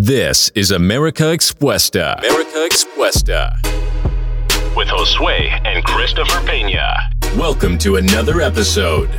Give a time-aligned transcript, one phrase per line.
[0.00, 2.16] This is America Expuesta.
[2.18, 3.56] America Expuesta.
[4.76, 6.94] With Josue and Christopher Peña.
[7.36, 9.10] Welcome to another episode.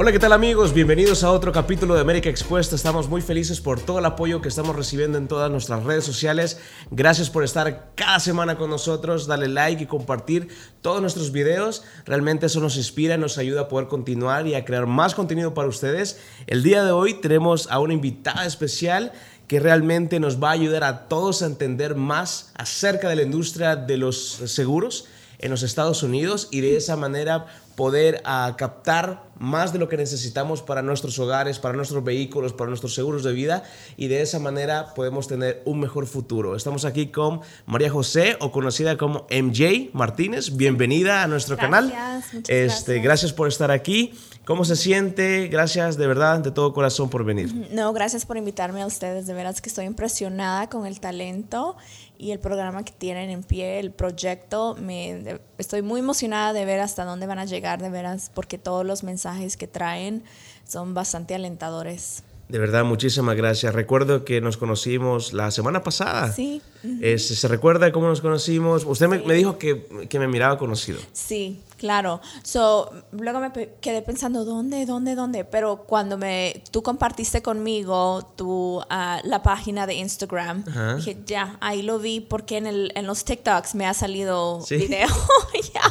[0.00, 0.72] Hola, ¿qué tal amigos?
[0.72, 2.76] Bienvenidos a otro capítulo de América Expuesta.
[2.76, 6.60] Estamos muy felices por todo el apoyo que estamos recibiendo en todas nuestras redes sociales.
[6.92, 10.50] Gracias por estar cada semana con nosotros, darle like y compartir
[10.82, 11.82] todos nuestros videos.
[12.06, 15.66] Realmente eso nos inspira, nos ayuda a poder continuar y a crear más contenido para
[15.66, 16.20] ustedes.
[16.46, 19.10] El día de hoy tenemos a una invitada especial
[19.48, 23.74] que realmente nos va a ayudar a todos a entender más acerca de la industria
[23.74, 25.06] de los seguros
[25.40, 27.46] en los Estados Unidos y de esa manera
[27.78, 32.68] poder uh, captar más de lo que necesitamos para nuestros hogares, para nuestros vehículos, para
[32.68, 33.62] nuestros seguros de vida
[33.96, 36.56] y de esa manera podemos tener un mejor futuro.
[36.56, 40.56] Estamos aquí con María José o conocida como MJ Martínez.
[40.56, 42.34] Bienvenida a nuestro gracias, canal.
[42.48, 43.02] Este, gracias.
[43.04, 44.12] gracias por estar aquí.
[44.44, 45.46] ¿Cómo se siente?
[45.46, 47.68] Gracias de verdad, de todo corazón por venir.
[47.70, 49.28] No, gracias por invitarme a ustedes.
[49.28, 51.76] De veras que estoy impresionada con el talento
[52.18, 54.76] y el programa que tienen en pie, el proyecto.
[54.80, 58.58] Me, de, estoy muy emocionada de ver hasta dónde van a llegar, de veras, porque
[58.58, 60.24] todos los mensajes que traen
[60.66, 62.24] son bastante alentadores.
[62.48, 63.74] De verdad, muchísimas gracias.
[63.74, 66.32] Recuerdo que nos conocimos la semana pasada.
[66.32, 66.62] Sí.
[67.02, 68.84] Eh, ¿Se recuerda cómo nos conocimos?
[68.84, 70.98] Usted me, me dijo que, que, me miraba conocido.
[71.12, 72.20] Sí, claro.
[72.42, 75.44] So, luego me quedé pensando, ¿dónde, dónde, dónde?
[75.44, 78.84] Pero cuando me, tú compartiste conmigo tu, uh,
[79.24, 80.64] la página de Instagram,
[80.96, 84.76] dije, ya, ahí lo vi porque en, el, en los TikToks me ha salido ¿Sí?
[84.76, 85.08] video.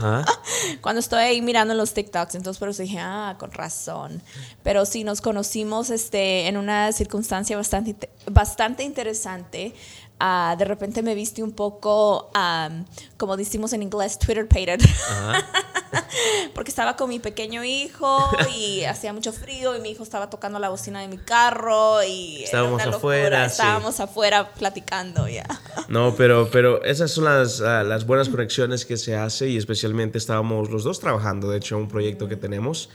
[0.82, 4.22] Cuando estoy ahí mirando los TikToks, entonces por eso dije, ah, con razón.
[4.64, 9.74] Pero sí, nos conocimos este, en una circunstancia bastante, bastante interesante.
[10.20, 12.86] Uh, de repente me viste un poco, um,
[13.18, 14.80] como decimos en inglés, Twitter pated.
[16.56, 20.58] Porque estaba con mi pequeño hijo y hacía mucho frío y mi hijo estaba tocando
[20.58, 23.62] la bocina de mi carro y Estábamos afuera, sí.
[23.62, 25.46] Estábamos afuera platicando ya.
[25.88, 30.18] No, pero, pero esas son las, uh, las buenas conexiones que se hace y especialmente
[30.18, 32.90] estábamos los dos trabajando, de hecho, un proyecto que tenemos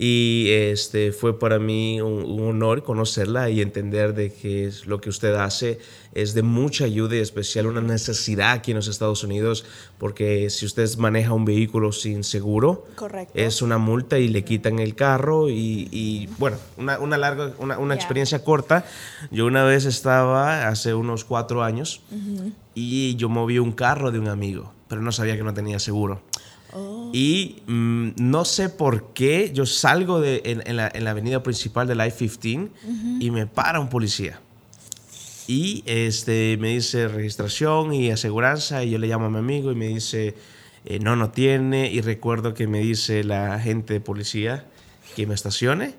[0.00, 5.00] y este fue para mí un, un, honor conocerla y entender de que es lo
[5.00, 5.80] que usted hace
[6.14, 9.64] es de mucha ayuda y especial una necesidad aquí en los Estados Unidos
[9.98, 13.32] porque si usted maneja un vehículo sin seguro Correcto.
[13.36, 17.78] es una multa y le quitan el carro y, y bueno una, una larga una,
[17.78, 18.00] una Yeah.
[18.00, 18.84] experiencia corta
[19.32, 22.52] yo una vez estaba hace unos cuatro años Uh -huh.
[22.76, 26.22] y yo moví un carro de un amigo pero no sabía que no tenía seguro
[27.12, 31.86] Y mm, no sé por qué yo salgo de, en, la, en la avenida principal
[31.86, 33.16] del I-15 Uh -huh.
[33.22, 34.40] y me para un policía.
[35.46, 39.74] Y este, me dice registración y aseguranza y yo le llamo a mi amigo y
[39.74, 40.34] me dice,
[40.84, 41.90] eh, no, no tiene.
[41.90, 44.66] Y recuerdo que me dice la agente de policía
[45.16, 45.94] que me estacione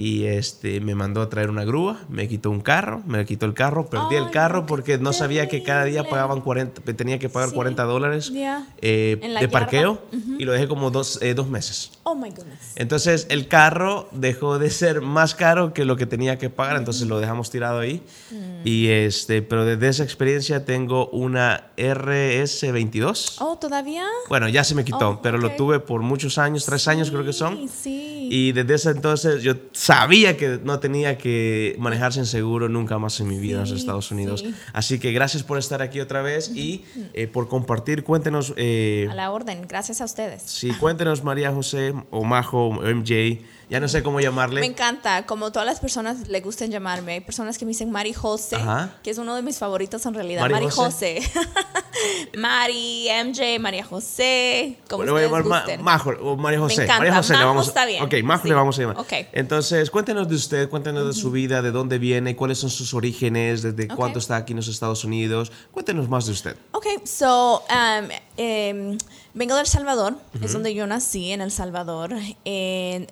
[0.00, 3.52] y este, me mandó a traer una grúa, me quitó un carro, me quitó el
[3.52, 7.50] carro, perdí el carro porque no sabía que cada día pagaban 40, tenía que pagar
[7.50, 7.54] Sí.
[7.54, 8.32] 40 dólares
[8.80, 9.48] eh, de yarda.
[9.50, 10.02] parqueo
[10.38, 11.90] y lo dejé como dos, eh, dos meses.
[12.04, 12.72] Oh my goodness.
[12.76, 17.06] Entonces el carro dejó de ser más caro que lo que tenía que pagar, entonces
[17.06, 18.02] lo dejamos tirado ahí.
[18.30, 18.66] Mm.
[18.66, 23.36] Y este, pero desde esa experiencia tengo una RS22.
[23.40, 24.04] Oh, todavía.
[24.28, 27.24] Bueno, ya se me quitó, Oh, pero lo tuve por muchos años, tres años creo
[27.24, 27.68] que son.
[27.68, 28.28] Sí.
[28.30, 29.54] Y desde ese entonces yo
[29.90, 33.72] sabía que no tenía que manejar sin seguro nunca más en mi vida en los
[33.72, 34.40] Estados Unidos.
[34.40, 34.54] sí.
[34.72, 38.04] Así que gracias por estar aquí otra vez y eh, por compartir.
[38.04, 40.42] Cuéntenos, eh, A la orden, gracias a ustedes.
[40.42, 43.40] sí, cuéntenos María José o Majo o MJ,
[43.70, 44.60] ya no sé cómo llamarle.
[44.60, 47.12] Me encanta, como todas las personas le gustan llamarme.
[47.14, 48.90] Hay personas que me dicen Mari José, Ajá.
[49.02, 50.42] que es uno de mis favoritos en realidad.
[50.42, 51.22] Mari Mari, José.
[51.22, 51.30] José.
[52.38, 55.64] Mari, MJ, María José, como Le voy a llamar Ma-.
[55.80, 56.84] Majo o María Me José.
[56.84, 58.02] encanta, María José le Majo vamos está bien.
[58.04, 58.48] Ok, Majo Sí.
[58.48, 58.98] le vamos a llamar.
[58.98, 59.12] Ok.
[59.32, 63.62] Entonces, cuéntenos de usted, cuéntenos de su vida, de dónde viene, cuáles son sus orígenes,
[63.62, 63.94] desde Ok.
[63.96, 65.52] cuánto está aquí en los Estados Unidos.
[65.72, 66.56] Cuéntenos más de usted.
[66.72, 68.08] Ok, so, um,
[68.42, 68.96] em,
[69.34, 72.14] vengo de El Salvador, es donde yo nací, en El Salvador.
[72.46, 73.06] Eh,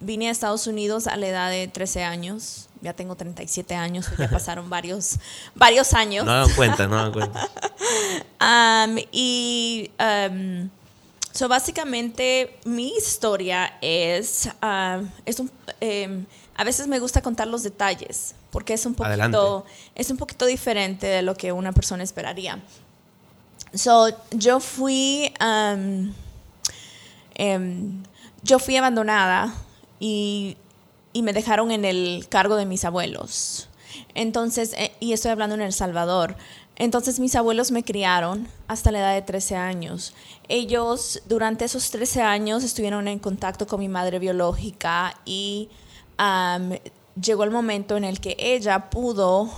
[0.00, 2.68] vine a Estados Unidos a la edad de 13 años.
[2.82, 5.18] Ya tengo 37 años, ya pasaron varios,
[5.54, 6.26] varios años.
[6.26, 7.48] No hagan cuenta, no hagan cuenta.
[8.40, 10.68] Um, y um,
[11.32, 14.50] so básicamente mi historia es,
[15.24, 15.50] es un,
[15.80, 16.26] em,
[16.56, 19.36] a veces me gusta contar los detalles porque es un Adelante.
[19.36, 22.62] poquito es un poquito diferente de lo que una persona esperaría.
[23.74, 26.12] So yo fui um,
[27.34, 28.02] em,
[28.42, 29.54] yo fui abandonada
[29.98, 30.56] y,
[31.12, 33.68] y me dejaron en el cargo de mis abuelos.
[34.14, 36.36] Entonces, eh, y estoy hablando en El Salvador.
[36.76, 40.14] Entonces mis abuelos me criaron hasta la edad de 13 años.
[40.48, 45.68] Ellos durante esos 13 años estuvieron en contacto con mi madre biológica y
[46.16, 46.72] am,
[47.20, 49.50] llegó el momento en el que ella pudo,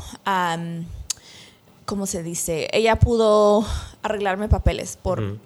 [1.87, 2.69] ¿cómo se dice?
[2.73, 3.65] Ella pudo
[4.03, 5.39] arreglarme papeles por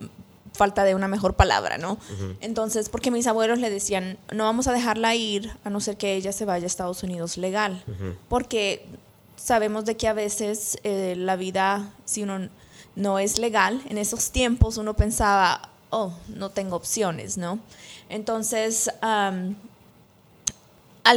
[0.52, 1.98] falta de una mejor palabra, ¿no?
[2.40, 6.16] Entonces, porque mis abuelos le decían, no vamos a dejarla ir a no ser que
[6.16, 7.82] ella se vaya a Estados Unidos legal,
[8.28, 8.84] porque
[9.36, 12.48] sabemos de que a veces eh, la vida, si uno
[12.96, 17.60] no es legal, en esos tiempos uno pensaba, oh, no tengo opciones, ¿no?
[18.08, 19.56] Entonces, al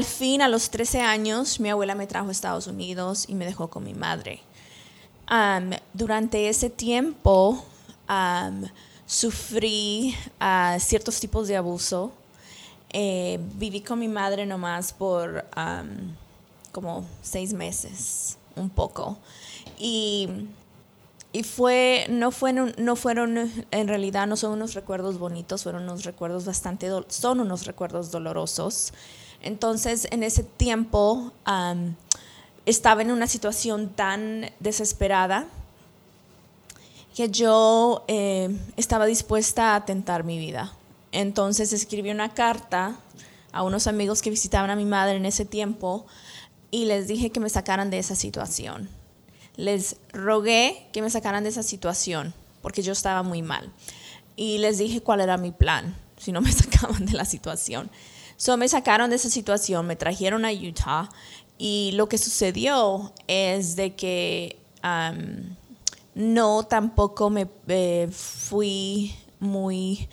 [0.05, 3.69] fin, a los 13 años, mi abuela me trajo a Estados Unidos y me dejó
[3.69, 4.41] con mi madre.
[5.93, 7.63] Durante ese tiempo
[9.05, 12.11] sufrí uh, ciertos tipos de abuso.
[12.89, 15.45] Eh, viví con mi madre nomás por
[16.71, 19.17] como seis meses, un poco.
[19.79, 20.27] Y,
[21.31, 26.03] y fue, no fueron, no fueron, en realidad no son unos recuerdos bonitos, fueron unos
[26.03, 28.93] recuerdos bastante, son unos recuerdos dolorosos.
[29.41, 31.31] Entonces, en ese tiempo
[32.65, 35.47] estaba en una situación tan desesperada
[37.15, 40.73] que yo eh, estaba dispuesta a tentar mi vida.
[41.11, 42.95] Entonces escribí una carta
[43.51, 46.05] a unos amigos que visitaban a mi madre en ese tiempo
[46.71, 48.89] y les dije que me sacaran de esa situación.
[49.55, 53.71] Les rogué que me sacaran de esa situación porque yo estaba muy mal.
[54.35, 57.91] Y les dije cuál era mi plan si no me sacaban de la situación.
[58.37, 61.09] So me sacaron de esa situación, me trajeron a Utah
[61.57, 64.57] y lo que sucedió es de que
[66.15, 70.09] no tampoco me eh, fui muy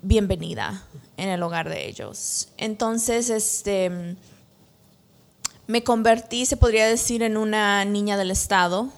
[0.00, 0.84] bienvenida
[1.16, 2.48] en el hogar de ellos.
[2.56, 4.16] Entonces, este,
[5.66, 8.90] me convertí, se podría decir, en una niña del Estado.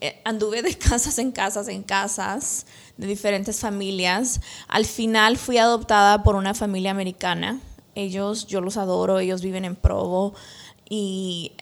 [0.00, 2.66] Eh, anduve de casas en casas en casas
[2.96, 4.40] de diferentes familias.
[4.68, 7.60] Al final fui adoptada por una familia americana.
[7.94, 10.34] Ellos, yo los adoro, ellos viven en Provo
[10.88, 11.52] y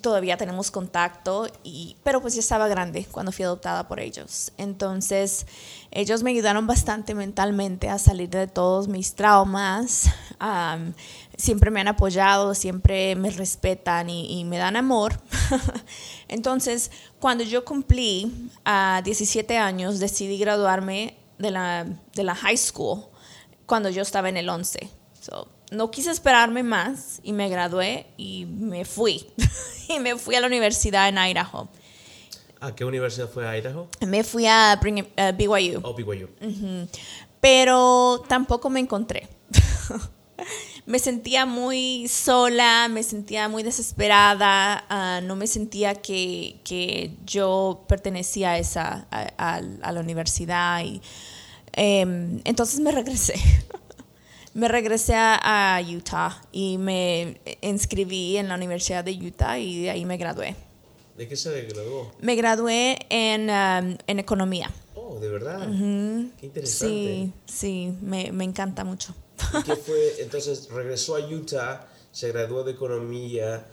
[0.00, 4.52] todavía tenemos contacto, y, pero pues ya estaba grande cuando fui adoptada por ellos.
[4.56, 5.46] Entonces,
[5.90, 10.10] ellos me ayudaron bastante mentalmente a salir de todos mis traumas.
[11.36, 15.20] siempre me han apoyado, siempre me respetan y, me dan amor.
[16.28, 23.04] Entonces, cuando yo cumplí a 17 años, decidí graduarme de la, de la high school
[23.66, 25.01] cuando yo estaba en el 11.
[25.70, 29.26] No quise esperarme más y me gradué y me fui.
[29.88, 31.68] y me fui a la universidad en Idaho.
[32.60, 33.88] ¿A qué universidad fue a Idaho?
[34.06, 35.80] Me fui a BYU.
[35.82, 36.28] Oh, BYU.
[37.40, 39.28] Pero tampoco me encontré.
[40.86, 47.84] me sentía muy sola, me sentía muy desesperada, ah, no me sentía que, que, yo
[47.88, 50.84] pertenecía a, esa, a, la universidad.
[50.84, 51.00] Y,
[51.72, 53.34] em, entonces me regresé.
[54.54, 60.04] me regresé a, Utah y me inscribí en la Universidad de Utah y de ahí
[60.04, 60.56] me gradué.
[61.16, 62.12] ¿De qué se graduó?
[62.20, 64.70] Me gradué en, um, en economía.
[64.94, 65.60] Oh, ¿de verdad?
[66.38, 66.66] Qué interesante.
[66.66, 69.14] Sí, sí, me, me encanta mucho.
[69.58, 70.22] ¿Y qué fue?
[70.22, 73.66] Entonces regresó a Utah, se graduó de economía.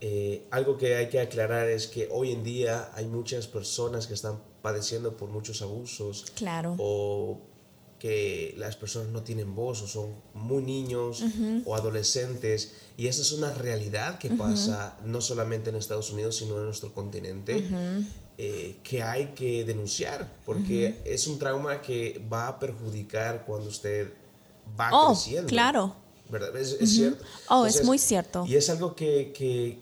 [0.00, 4.14] Eh, algo que hay que aclarar es que hoy en día hay muchas personas que
[4.14, 6.26] están padeciendo por muchos abusos.
[6.36, 6.76] Claro.
[6.78, 7.40] O
[7.98, 11.24] que las personas no tienen voz o son muy niños
[11.64, 16.58] o adolescentes y esa es una realidad que pasa no solamente en Estados Unidos sino
[16.58, 17.64] en nuestro continente
[18.36, 24.12] eh, que hay que denunciar porque es un trauma que va a perjudicar cuando usted
[24.78, 25.48] va oh, creciendo.
[25.48, 25.96] claro.
[26.30, 26.54] ¿Verdad?
[26.58, 27.24] Es, cierto.
[27.48, 28.44] Oh, es muy cierto.
[28.46, 29.78] Y es algo que, que,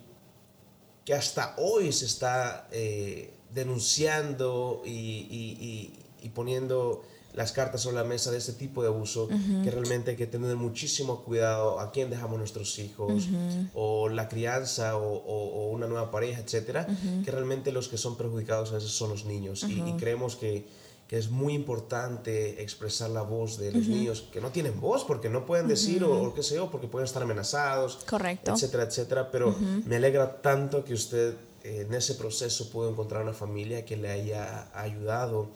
[1.04, 5.92] que hasta hoy se está eh, denunciando y, y,
[6.22, 7.02] y poniendo
[7.36, 9.28] las cartas sobre la mesa de este tipo de abuso,
[9.62, 13.28] que realmente hay que tener muchísimo cuidado a quién dejamos nuestros hijos,
[13.74, 16.86] o la crianza, o, una nueva pareja, etcétera,
[17.24, 19.64] que realmente los que son perjudicados a veces son los niños.
[19.68, 20.66] y, creemos que,
[21.08, 25.28] que, es muy importante expresar la voz de los niños que no tienen voz, porque
[25.28, 28.54] no pueden decir, o, qué sé yo, porque pueden estar amenazados, Correcto.
[28.54, 29.30] etcétera, etcétera.
[29.30, 34.08] Pero me alegra tanto que usted en ese proceso pudo encontrar una familia que le
[34.08, 35.50] haya ayudado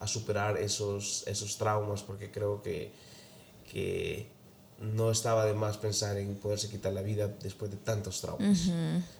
[0.00, 2.92] a superar esos, esos traumas, porque creo que,
[3.70, 4.28] que
[4.80, 8.70] no estaba de más pensar en poderse quitar la vida después de tantos traumas.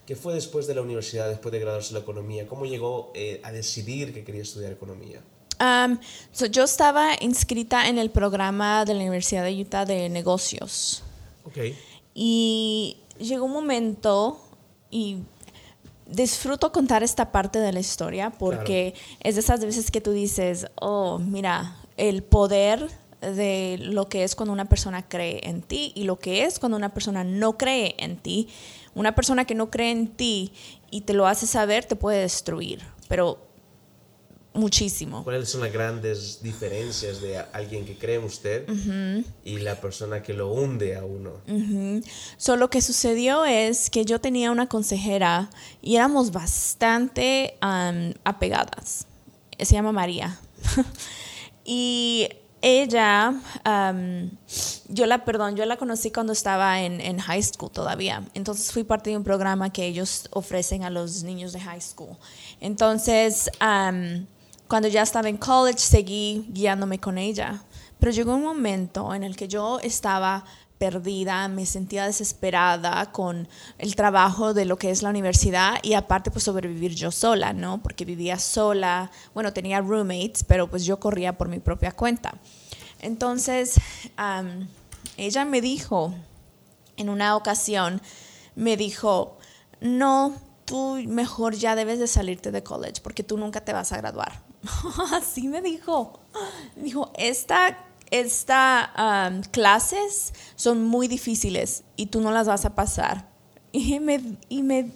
[0.07, 2.47] ¿Qué fue después de la universidad, después de graduarse en la economía?
[2.47, 5.23] ¿Cómo llegó eh, a decidir que quería estudiar economía?
[5.59, 5.99] Um,
[6.51, 11.03] yo estaba inscrita en el programa de la Universidad de Utah de negocios.
[11.45, 11.79] Okay.
[12.15, 14.39] Y llegó un momento,
[14.91, 15.19] y
[16.07, 20.67] disfruto contar esta parte de la historia porque es de esas veces que tú dices,
[20.77, 22.89] oh, mira, el poder
[23.21, 26.77] de lo que es cuando una persona cree en ti y lo que es cuando
[26.77, 28.49] una persona no cree en ti.
[28.95, 30.53] Una persona que no cree en ti
[30.91, 33.46] y te lo hace saber te puede destruir, pero
[34.57, 35.23] muchísimo.
[35.23, 38.67] ¿Cuáles son las grandes diferencias de alguien que cree en usted
[39.45, 41.33] y la persona que lo hunde a uno?
[42.37, 45.51] Solo lo que sucedió es que yo tenía una consejera
[45.83, 47.57] y éramos bastante
[48.25, 49.07] apegadas.
[49.59, 50.39] Se llama María.
[51.65, 52.29] y
[52.63, 53.35] ella,
[54.89, 58.25] yo la, perdón, yo la conocí cuando estaba en, en, high school todavía.
[58.35, 62.17] Entonces fui parte de un programa que ellos ofrecen a los niños de high school.
[62.61, 63.51] Entonces,
[64.69, 67.63] cuando ya estaba en college, seguí guiándome con ella.
[67.99, 70.45] Pero llegó un momento en el que yo estaba
[70.79, 76.31] perdida, me sentía desesperada con el trabajo de lo que es la universidad y aparte
[76.31, 77.83] pues sobrevivir yo sola, ¿no?
[77.83, 82.35] Porque vivía sola, bueno, tenía roommates, pero pues yo corría por mi propia cuenta.
[83.01, 83.81] Entonces,
[85.17, 86.15] ella me dijo,
[86.97, 88.03] en una ocasión,
[88.55, 89.39] me dijo,
[89.81, 90.35] no,
[90.67, 94.46] tú mejor ya debes de salirte de college porque tú nunca te vas a graduar.
[95.13, 96.21] Así me dijo.
[96.77, 103.29] Dijo, esta, esta clases son muy difíciles y tú no las vas a pasar.
[103.73, 104.91] Y me, y, me,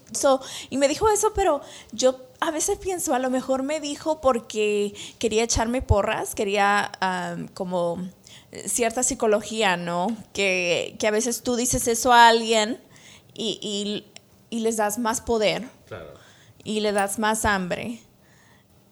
[0.70, 1.60] y me dijo eso, pero
[1.92, 6.90] yo a veces pienso, a lo mejor me dijo porque quería echarme porras, quería
[7.52, 7.98] como
[8.64, 10.16] cierta psicología, ¿no?
[10.32, 12.80] Que, que, a veces tú dices eso a alguien
[13.34, 14.06] y, y,
[14.48, 15.68] y les das más poder
[16.64, 18.00] y le das más hambre.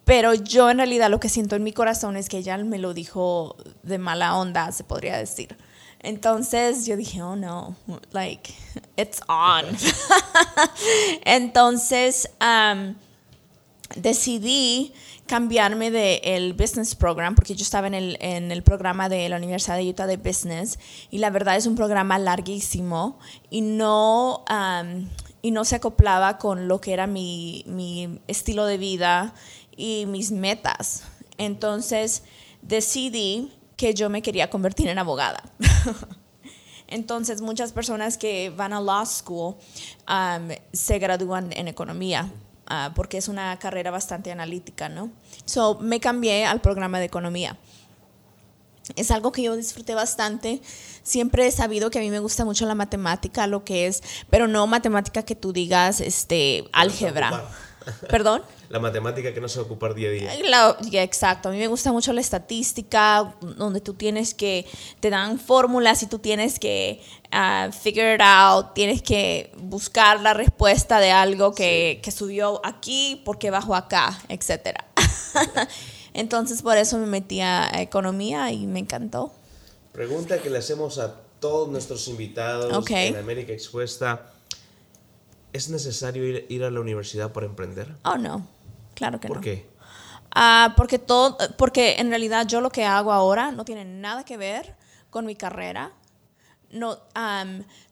[0.08, 2.94] Pero yo en realidad lo que siento en mi corazón es que ella me lo
[2.94, 5.54] dijo de mala onda, se podría decir.
[6.00, 7.76] Entonces yo dije, oh no,
[8.12, 8.50] like,
[8.96, 9.66] it's on.
[11.26, 12.94] Entonces um,
[13.96, 14.94] decidí
[15.26, 19.76] cambiarme del business program, porque yo estaba en el, en el programa de la Universidad
[19.76, 20.78] de Utah de Business,
[21.10, 23.18] y la verdad es un programa larguísimo
[23.50, 25.06] y no, um,
[25.42, 29.34] y no se acoplaba con lo que era mi, mi estilo de vida
[29.78, 31.04] y mis metas.
[31.38, 32.24] Entonces
[32.60, 35.42] decidí que yo me quería convertir en abogada.
[36.88, 39.54] Entonces muchas personas que van a law school
[40.08, 42.30] um, se gradúan en economía.
[42.70, 45.10] Uh, porque es una carrera bastante analítica, ¿no?
[45.46, 47.56] So, me cambié al programa de economía.
[48.94, 50.60] Es algo que yo disfruté bastante.
[51.02, 54.48] Siempre he sabido que a mí me gusta mucho la matemática, lo que es, pero
[54.48, 57.48] no matemática que tú digas, este, álgebra.
[58.10, 58.42] ¿Perdón?
[58.68, 60.34] La matemática que no se va a ocupar día a día.
[61.02, 61.48] exacto.
[61.48, 64.66] A mí me gusta mucho la estadística, donde tú tienes que,
[65.00, 67.00] te dan fórmulas y tú tienes que
[67.32, 73.22] uh, figure it out, tienes que buscar la respuesta de algo que, que subió aquí,
[73.24, 74.78] porque bajó acá, etc.
[76.12, 79.32] Entonces, por eso me metí a economía y me encantó.
[79.92, 84.32] Pregunta que le hacemos a todos nuestros invitados en América Expuesta.
[85.52, 87.94] ¿Es necesario ir, ir, a la universidad para emprender?
[88.04, 88.46] Oh, no.
[88.98, 89.34] Claro que no.
[89.34, 89.70] ¿Por qué?
[90.34, 94.36] Ah, porque, todo, porque en realidad yo lo que hago ahora no tiene nada que
[94.36, 94.74] ver
[95.08, 95.92] con mi carrera.
[96.72, 96.98] No,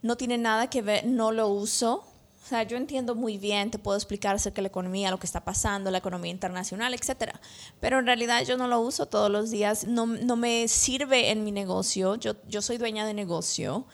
[0.03, 2.05] no tiene nada que ver, no lo uso.
[2.45, 5.27] O sea, yo entiendo muy bien, te puedo explicar acerca de la economía, lo que
[5.27, 7.35] está pasando, la economía internacional, etc.
[7.79, 11.45] Pero en realidad yo no lo uso todos los días, no, no me sirve en
[11.45, 12.17] mi negocio.
[12.17, 13.87] Yo, yo soy dueña de negocio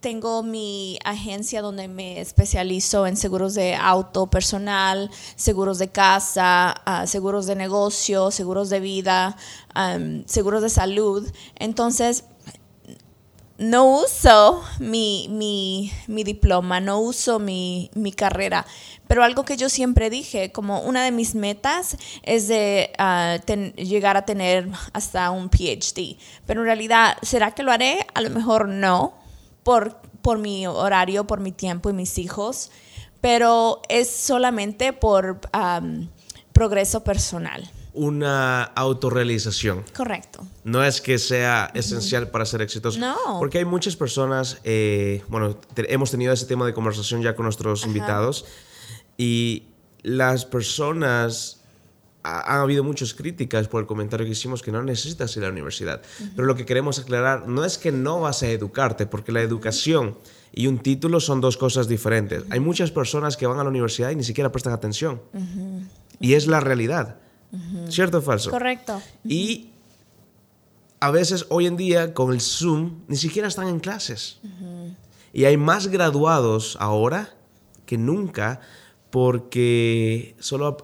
[0.00, 7.06] tengo mi agencia donde me especializo en seguros de auto personal, seguros de casa, ah,
[7.06, 9.36] seguros de negocio, seguros de vida,
[10.26, 11.28] seguros de salud.
[11.56, 12.24] Entonces,
[13.58, 18.64] no uso mi, diploma, no uso mi, carrera,
[19.08, 23.38] pero algo que yo siempre dije, como una de mis metas es de ah,
[23.76, 28.06] llegar a tener hasta un PhD, pero en realidad, ¿será que lo haré?
[28.14, 29.17] A lo mejor no,
[29.68, 32.70] por, por mi horario, por mi tiempo y mis hijos,
[33.20, 35.40] pero es solamente por
[36.54, 37.70] progreso personal.
[37.92, 39.84] Una autorrealización.
[39.94, 40.46] Correcto.
[40.64, 42.98] No es que sea esencial para ser exitoso.
[42.98, 43.14] No.
[43.38, 47.84] Porque hay muchas personas, eh, bueno, hemos tenido ese tema de conversación ya con nuestros
[47.84, 48.46] invitados
[49.18, 49.64] y
[50.02, 51.57] las personas
[52.28, 55.52] ha, habido muchas críticas por el comentario que hicimos que no necesitas ir a la
[55.52, 56.02] universidad.
[56.36, 60.16] Pero lo que queremos aclarar no es que no vas a educarte, porque la educación
[60.52, 62.44] y un título son dos cosas diferentes.
[62.50, 65.20] Hay muchas personas que van a la universidad y ni siquiera prestan atención.
[66.20, 67.16] Y es la realidad.
[67.88, 68.50] ¿Cierto o falso?
[68.50, 69.00] Correcto.
[69.24, 69.70] Y
[71.00, 74.40] a veces hoy en día con el Zoom ni siquiera están en clases.
[75.32, 77.34] Y hay más graduados ahora
[77.86, 78.60] que nunca
[79.10, 80.76] porque solo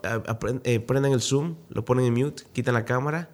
[0.65, 3.31] eh, prenden el Zoom, lo ponen en mute, quitan la cámara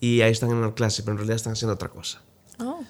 [0.00, 2.22] y ahí están en una clase, pero en realidad están haciendo otra cosa.
[2.58, 2.80] Oh.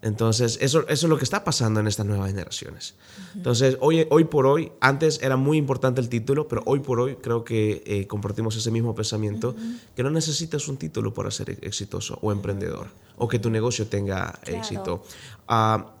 [0.00, 2.94] Entonces, eso, eso es lo que está pasando en estas nuevas generaciones.
[3.34, 7.16] Entonces, hoy, hoy por hoy, antes era muy importante el título, pero hoy por hoy
[7.16, 9.56] creo que eh, compartimos ese mismo pensamiento,
[9.96, 14.38] que no necesitas un título para ser exitoso o emprendedor, o que tu negocio tenga
[14.46, 15.02] éxito.
[15.48, 15.97] Ah,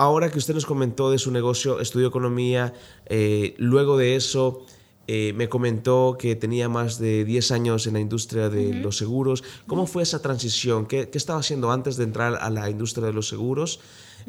[0.00, 2.72] ahora que usted nos comentó de su negocio, estudió economía,
[3.04, 4.64] eh, luego de eso
[5.06, 9.44] eh, me comentó que tenía más de 10 años en la industria de los seguros.
[9.66, 10.86] ¿Cómo fue esa transición?
[10.86, 13.80] ¿Qué, estaba haciendo antes de entrar a la industria de los seguros?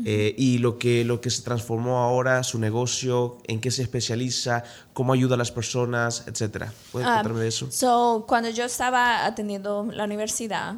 [0.03, 4.65] Eh, y lo que, lo que se transformó ahora, su negocio, en qué se especializa,
[4.91, 6.73] cómo ayuda a las personas, etcétera.
[6.91, 7.71] ¿Puedes ah, contarme de eso?
[7.71, 10.75] So, cuando yo estaba atendiendo la universidad,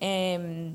[0.00, 0.74] em,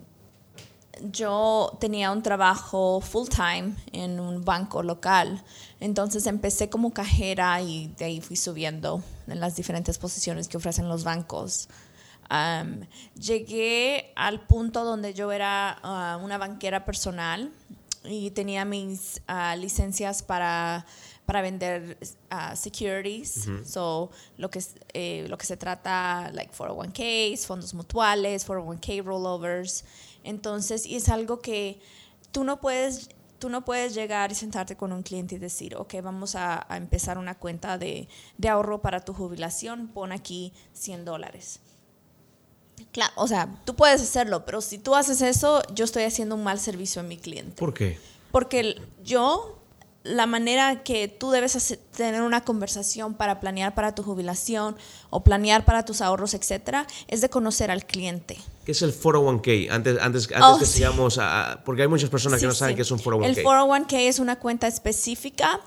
[1.11, 5.43] yo tenía un trabajo full time en un banco local.
[5.79, 10.87] Entonces empecé como cajera y de ahí fui subiendo en las diferentes posiciones que ofrecen
[10.89, 11.69] los bancos.
[13.19, 17.51] llegué al punto donde yo era ah, una banquera personal
[18.03, 20.85] y tenía mis ah, licencias para,
[21.25, 21.97] para vender
[22.31, 23.49] uh, securities.
[23.65, 24.63] So, lo que,
[24.93, 29.83] eh, lo que se trata, like 401ks, fondos mutuales, 401k rollovers.
[30.27, 31.79] Entonces, y es algo que
[32.31, 35.95] tú no puedes tú no puedes llegar y sentarte con un cliente y decir, ok,
[36.01, 38.07] vamos a, empezar una cuenta de,
[38.49, 41.59] ahorro para tu jubilación, pon aquí 100 dólares.
[42.91, 46.43] Claro, o sea, tú puedes hacerlo, pero si tú haces eso, yo estoy haciendo un
[46.43, 47.57] mal servicio a mi cliente.
[47.57, 47.99] ¿Por qué?
[48.31, 49.59] Porque yo
[50.03, 54.77] la manera que tú debes tener una conversación para planear para tu jubilación
[55.09, 58.37] o planear para tus ahorros, etcétera, es de conocer al cliente.
[58.67, 59.69] ¿Qué es el 401k?
[59.71, 62.81] Antes, antes, antes oh, que sigamos, a, porque hay muchas personas que no saben qué
[62.81, 63.25] es un 401k.
[63.25, 65.61] El 401k es una cuenta específica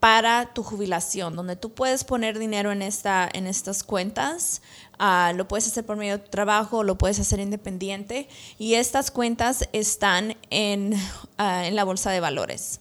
[0.00, 4.62] para tu jubilación, donde tú puedes poner dinero en, esta, en estas cuentas.
[4.98, 8.28] Ah, lo puedes hacer por medio de tu trabajo, lo puedes hacer independiente.
[8.58, 10.94] Y estas cuentas están en,
[11.38, 12.80] ah, en la bolsa de valores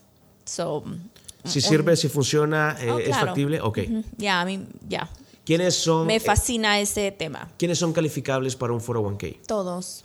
[1.45, 3.79] si sirve, si funciona, eh, oh, es factible, ok.
[4.17, 5.09] Ya, a mí, ya.
[5.49, 6.05] ¿Quiénes son?
[6.05, 7.49] Me eh, fascina ese tema.
[7.57, 9.39] ¿Quiénes son calificables para un 401k?
[9.47, 10.03] Todos.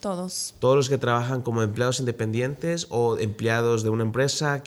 [0.00, 0.54] Todos.
[0.58, 4.60] ¿Todos los que trabajan como empleados independientes o empleados de una empresa?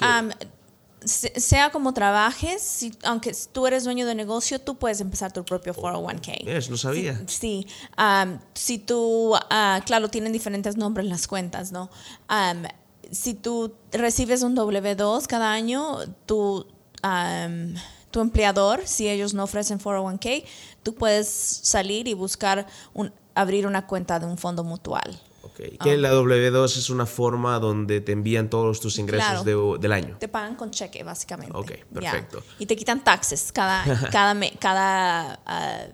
[1.03, 6.47] sea como trabajes, aunque tú eres dueño de negocio, tú puedes empezar tu propio 401k.
[6.47, 7.21] Eso no sabía.
[7.27, 7.67] Sí.
[8.53, 11.89] si tú, ah, claro, tienen diferentes nombres las cuentas, ¿no?
[13.11, 16.65] si tú recibes un W2 cada año, tu,
[18.17, 20.43] tu empleador, si ellos no ofrecen 401k,
[20.81, 25.21] tú puedes salir y buscar un, abrir una cuenta de un fondo mutual.
[25.43, 25.77] Okay.
[25.77, 30.17] Que la W2 es una forma donde te envían todos tus ingresos del año.
[30.17, 31.55] Te pagan con cheque, básicamente.
[31.55, 32.41] Ok, perfecto.
[32.57, 35.85] Y te quitan taxes cada, cada, cada ah,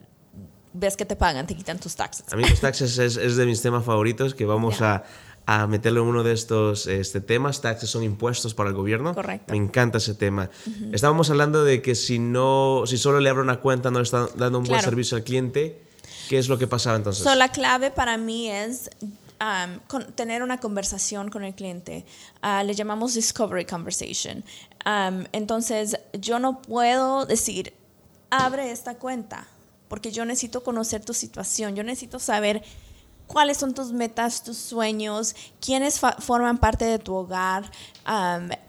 [0.72, 2.26] vez que te pagan, te quitan tus taxes.
[2.32, 5.04] A mí los taxes es, es de mis temas favoritos que vamos a
[5.46, 7.62] a meterlo en uno de estos este, temas.
[7.62, 9.14] Taxes son impuestos para el gobierno.
[9.14, 9.52] Correcto.
[9.54, 10.50] Me encanta ese tema.
[10.92, 14.28] Estábamos hablando de que si no, si solo le abre una cuenta no le está
[14.36, 15.82] dando un buen servicio al cliente.
[16.30, 17.24] ¿Qué es lo que pasaba entonces?
[17.24, 18.90] So, la clave para mí es
[19.42, 22.06] um, tener una conversación con el cliente.
[22.42, 24.44] Uh, le llamamos discovery conversation.
[24.86, 27.74] Um, entonces, yo no puedo decir,
[28.30, 29.48] abre esta cuenta,
[29.90, 32.64] porque yo necesito conocer tu situación, yo necesito saber
[33.34, 37.70] cuáles son tus metas, tus sueños, quiénes forman parte de tu hogar.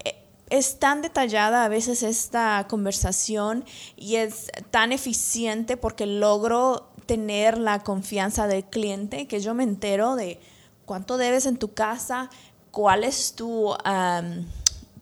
[0.04, 0.16] E,
[0.48, 3.64] es tan detallada a veces esta conversación
[3.96, 10.16] y es tan eficiente porque logro tener la confianza del cliente que yo me entero
[10.16, 10.40] de
[10.86, 12.30] cuánto debes en tu casa,
[12.70, 13.74] cuál es tu,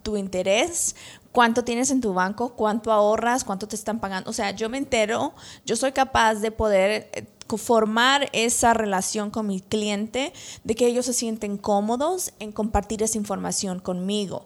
[0.03, 0.97] tu interés,
[1.31, 4.31] cuánto tienes en tu banco, cuánto ahorras, cuánto te están pagando.
[4.31, 7.27] O sea, yo me entero, yo soy capaz de poder eh,
[7.59, 10.33] formar esa relación con mi cliente,
[10.65, 14.45] de que ellos se sienten cómodos en compartir esa información conmigo.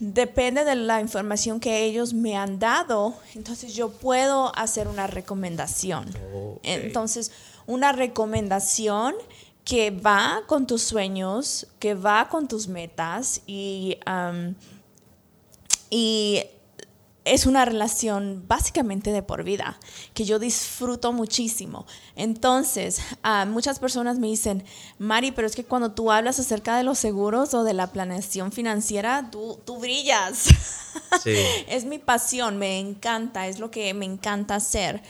[0.00, 6.08] Depende de la información que ellos me han dado, entonces yo puedo hacer una recomendación.
[6.62, 7.32] Entonces,
[7.66, 9.14] una recomendación
[9.64, 13.98] que va con tus sueños, que va con tus metas y,
[15.90, 16.44] y
[17.32, 19.78] es una relación básicamente de por vida,
[20.14, 21.86] que yo disfruto muchísimo.
[22.16, 23.00] Entonces,
[23.48, 24.64] muchas personas me dicen,
[24.98, 28.52] Mari, pero es que cuando tú hablas acerca de los seguros o de la planeación
[28.52, 30.48] financiera, tú, tú brillas.
[31.68, 35.02] es mi pasión, me encanta, es lo que me encanta hacer.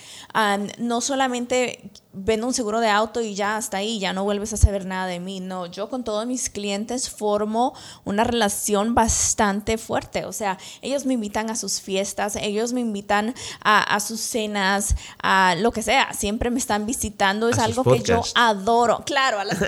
[0.79, 4.57] no solamente vendo un seguro de auto y ya hasta ahí, ya no vuelves a
[4.57, 5.41] saber nada de mí.
[5.41, 10.25] No, yo con todos mis clientes formo una relación bastante fuerte.
[10.25, 15.55] O sea, ellos me invitan a sus fiestas, ellos me invitan a, sus cenas, a
[15.59, 16.13] lo que sea.
[16.15, 17.49] Siempre me están visitando.
[17.49, 19.05] Es algo que yo adoro.
[19.09, 19.59] Claro, a las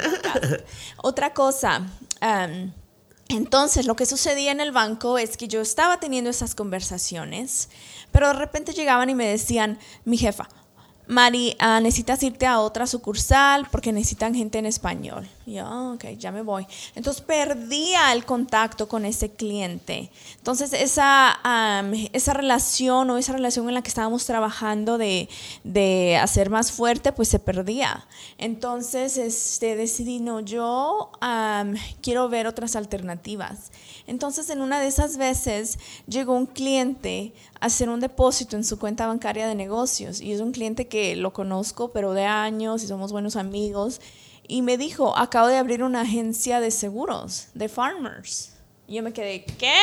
[0.99, 1.83] Otra cosa.
[3.29, 7.71] entonces, lo que sucedía en el banco es que yo estaba teniendo esas conversaciones,
[8.13, 10.49] pero de repente llegaban y me decían, mi jefa,
[11.11, 15.29] Mari, ah, necesitas irte a otra sucursal porque necesitan gente en español.
[15.45, 16.65] Yo, ah, ok, ya me voy.
[16.95, 20.09] Entonces perdía el contacto con ese cliente.
[20.37, 21.37] Entonces esa,
[22.13, 25.29] esa relación o esa relación en la que estábamos trabajando de,
[25.65, 28.07] de hacer más fuerte, pues se perdía.
[28.39, 31.11] Entonces este, decidí, no, yo
[32.03, 33.73] quiero ver otras alternativas.
[34.07, 39.07] Entonces en una de esas veces llegó un cliente hacer un depósito en su cuenta
[39.07, 43.13] bancaria de negocios y es un cliente que lo conozco, pero de años y somos
[43.13, 44.01] buenos amigos
[44.49, 48.53] y me dijo, acabo de abrir una agencia de seguros, de farmers.
[48.89, 49.79] Y yo me quedé, ¿qué?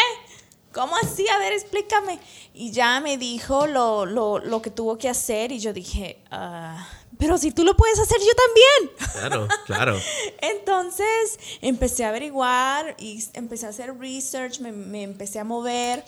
[0.74, 1.26] ¿Cómo así?
[1.30, 2.20] A ver, explícame.
[2.54, 6.86] Y ya me dijo lo, lo, lo que tuvo que hacer y yo dije, ah,
[7.18, 9.12] pero si tú lo puedes hacer, yo también.
[9.14, 10.00] Claro, claro.
[10.42, 16.04] Entonces empecé a averiguar y empecé a hacer research, me, me empecé a mover.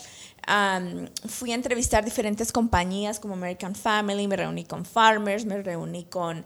[1.28, 6.44] Fui a entrevistar diferentes compañías como American Family, me reuní con Farmers, me reuní con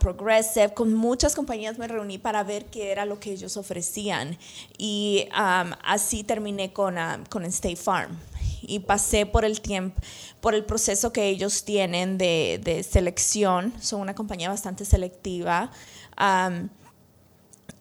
[0.00, 4.38] Progressive, con muchas compañías me reuní para ver qué era lo que ellos ofrecían
[4.76, 6.96] y así terminé con,
[7.28, 8.18] con State Farm
[8.62, 10.00] y pasé por el tiempo,
[10.40, 13.72] por el proceso que ellos tienen de, de selección.
[13.80, 15.70] Son una compañía bastante selectiva.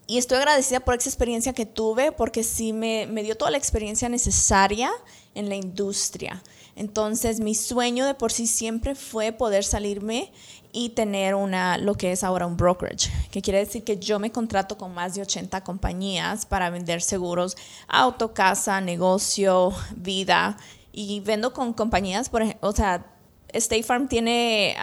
[0.05, 3.57] y estoy agradecida por esa experiencia que tuve porque sí me, me, dio toda la
[3.57, 4.91] experiencia necesaria
[5.37, 6.41] en la industria.
[6.75, 10.31] Entonces mi sueño de por sí siempre fue poder salirme
[10.71, 14.31] y tener una, lo que es ahora un brokerage, que quiere decir que yo me
[14.31, 17.55] contrato con más de 80 compañías para vender seguros,
[17.87, 20.57] auto, casa, negocio, vida,
[20.91, 23.05] y vendo con compañías, por o sea,
[23.53, 24.75] State Farm tiene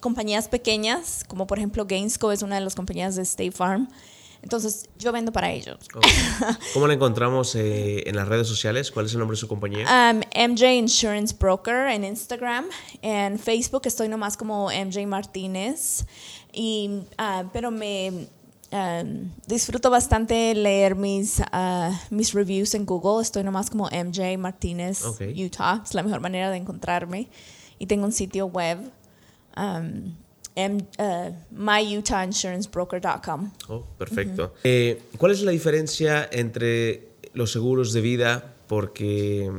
[0.00, 3.88] compañías pequeñas, como por ejemplo Gainsco es una de las compañías de State Farm,
[4.42, 5.76] entonces, yo vendo para ellos.
[6.72, 8.90] ¿Cómo la encontramos eh, en las redes sociales?
[8.90, 9.84] ¿Cuál es el nombre de su compañía?
[10.34, 12.66] MJ um, Insurance Broker en Instagram.
[13.02, 16.06] En Facebook estoy nomás como MJ Martínez.
[16.52, 18.28] Y, uh, pero me
[18.72, 23.20] um, disfruto bastante leer mis, uh, mis reviews en Google.
[23.20, 25.04] Estoy nomás como MJ Martínez
[25.36, 25.82] Utah.
[25.84, 27.28] Es la mejor manera de encontrarme.
[27.78, 28.78] Y tengo un sitio web.
[29.54, 30.14] Um,
[30.56, 33.50] uh, myutahInsuranceBroker.com.
[33.68, 34.54] Oh, perfecto.
[34.64, 38.54] Eh, ¿Cuál es la diferencia entre los seguros de vida?
[38.66, 39.50] Porque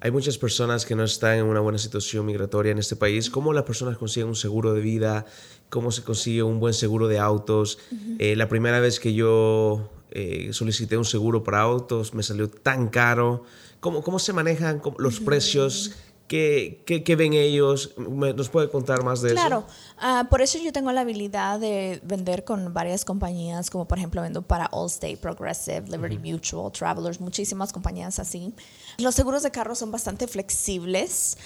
[0.00, 3.30] hay muchas personas que no están en una buena situación migratoria en este país.
[3.30, 5.24] ¿Cómo las personas consiguen un seguro de vida?
[5.70, 7.78] ¿Cómo se consigue un buen seguro de autos?
[8.18, 12.88] Eh, la primera vez que yo eh, solicité un seguro para autos me salió tan
[12.88, 13.44] caro.
[13.80, 15.92] ¿Cómo, cómo se manejan los precios?
[16.26, 17.92] ¿Qué, qué, ven ellos?
[17.98, 19.36] ¿Nos puede contar más de eso?
[19.36, 19.64] Claro,
[19.98, 24.22] ah, por eso yo tengo la habilidad de vender con varias compañías, como por ejemplo
[24.22, 28.54] vendo para Allstate, Progressive, Liberty Mutual, Travelers, muchísimas compañías así.
[28.96, 31.36] Los seguros de carro son bastante flexibles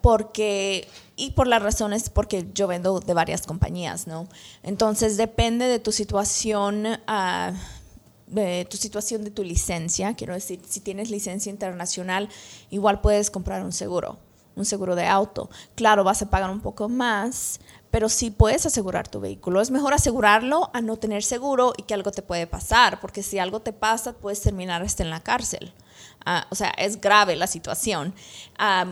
[0.00, 4.28] porque, y por las razones porque yo vendo de varias compañías, ¿no?
[4.62, 6.86] Entonces depende de tu situación.
[6.86, 7.54] Uh,
[8.34, 10.14] de tu situación de tu licencia.
[10.14, 12.28] Quiero decir, si tienes licencia internacional,
[12.70, 14.18] igual puedes comprar un seguro,
[14.56, 15.50] un seguro de auto.
[15.74, 19.60] Claro, vas a pagar un poco más, pero sí puedes asegurar tu vehículo.
[19.60, 23.38] Es mejor asegurarlo a no tener seguro y que algo te puede pasar, porque si
[23.38, 25.72] algo te pasa, puedes terminar hasta en la cárcel.
[26.26, 28.14] Ah, o sea, es grave la situación.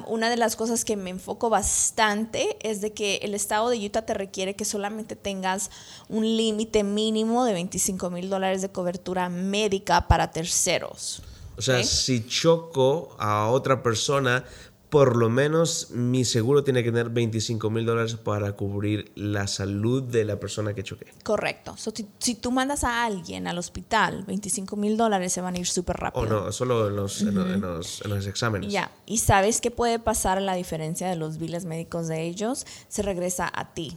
[0.07, 4.03] una de las cosas que me enfoco bastante es de que el estado de Utah
[4.03, 5.71] te requiere que solamente tengas
[6.09, 11.23] un límite mínimo de 25 mil dólares de cobertura médica para terceros.
[11.57, 14.45] O sea, si choco a otra persona,
[14.93, 20.03] por lo menos mi seguro tiene que tener 25 mil dólares para cubrir la salud
[20.03, 21.07] de la persona que choqué.
[21.25, 21.77] Correcto.
[22.19, 25.97] si, tú mandas a alguien al hospital, 25 mil dólares se van a ir súper
[25.97, 26.27] rápido.
[26.27, 28.71] O no, solo en los, en, los, exámenes.
[28.71, 28.93] Ya.
[29.07, 33.51] Y sabes qué puede pasar la diferencia de los biles médicos de ellos, se regresa
[33.51, 33.97] a ti.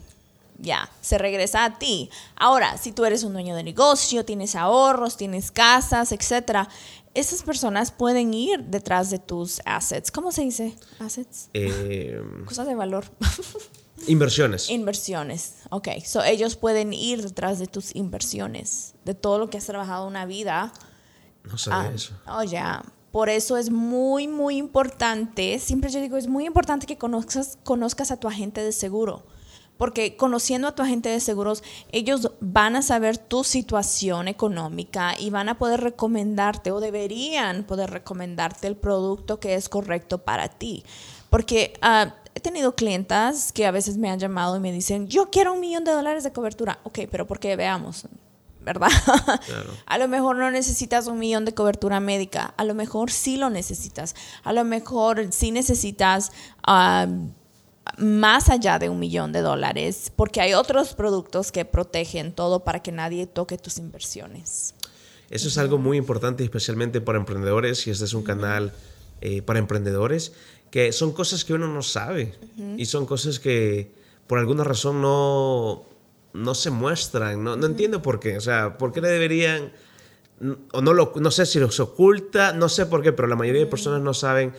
[0.60, 2.10] Ya, se regresa a ti.
[2.38, 6.70] Ahora, si tú eres un dueño de negocio, tienes ahorros, tienes casas, etcétera,
[7.16, 10.12] esas personas pueden ir detrás de tus assets.
[10.12, 10.76] ¿Cómo se dice?
[11.00, 11.50] Assets.
[11.54, 13.06] Eh, Cosas de valor.
[14.08, 14.70] inversiones.
[14.70, 15.56] Inversiones.
[15.70, 15.88] Ok.
[16.06, 20.26] So ellos pueden ir detrás de tus inversiones, de todo lo que has trabajado una
[20.26, 20.74] vida.
[21.44, 22.14] No sabía ah, eso.
[22.28, 22.84] Oh, ya.
[23.12, 25.58] Por eso es muy, muy importante.
[25.60, 29.24] Siempre yo digo, es muy importante que conozcas, conozcas a tu agente de seguro
[29.78, 35.30] Porque conociendo a tu agente de seguros, ellos van a saber tu situación económica y
[35.30, 40.84] van a poder recomendarte o deberían poder recomendarte el producto que es correcto para ti.
[41.30, 45.30] Porque ah, he tenido clientas que a veces me han llamado y me dicen, yo
[45.30, 46.80] quiero un millón de dólares de cobertura.
[46.84, 47.56] Ok, pero ¿por qué?
[47.56, 48.08] Veamos.
[48.66, 48.90] ¿verdad?
[49.86, 53.52] a lo mejor no necesitas un millón de cobertura médica, a lo mejor sí lo
[53.52, 56.32] necesitas, a lo mejor sí necesitas
[57.98, 62.82] más allá de un millón de dólares, porque hay otros productos que protegen todo para
[62.82, 64.76] que nadie toque tus inversiones.
[65.30, 68.74] Eso es algo muy importante, especialmente para emprendedores, y este es un canal
[69.22, 70.34] eh, para emprendedores,
[70.70, 72.36] que son cosas que uno no sabe
[72.78, 73.92] y son cosas que
[74.28, 75.86] por alguna razón no
[76.36, 77.44] no se muestran.
[77.44, 78.38] No, no entiendo por qué.
[78.38, 79.72] O sea, ¿por qué le deberían.?
[80.74, 83.62] O no, lo, no sé si los oculta, no sé por qué, pero la mayoría
[83.62, 84.54] de personas no saben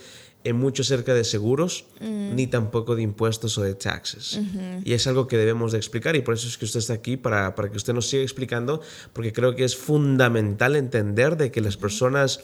[0.53, 4.41] mucho acerca de seguros, ni tampoco de impuestos o de taxes.
[4.85, 7.17] Y es algo que debemos de explicar y por eso es que usted está aquí,
[7.17, 8.81] para, para que usted nos siga explicando,
[9.13, 12.41] porque creo que es fundamental entender de que las personas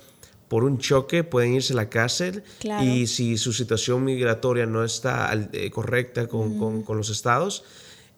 [0.52, 2.42] por un choque pueden irse a la cárcel
[2.82, 7.64] y si su situación migratoria no está eh, correcta con, con, con, los estados,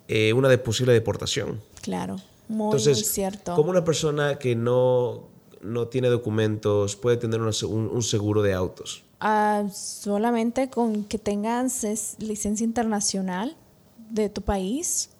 [0.08, 1.60] eh, una de posible deportación.
[1.80, 2.16] Claro,
[2.48, 3.54] muy, Entonces, cierto.
[3.54, 5.28] ¿Cómo una persona que no,
[5.62, 9.03] no tiene documentos puede tener un, seguro de autos?
[9.20, 13.56] Ah, solamente con que tengas licencia internacional
[14.10, 15.10] de tu país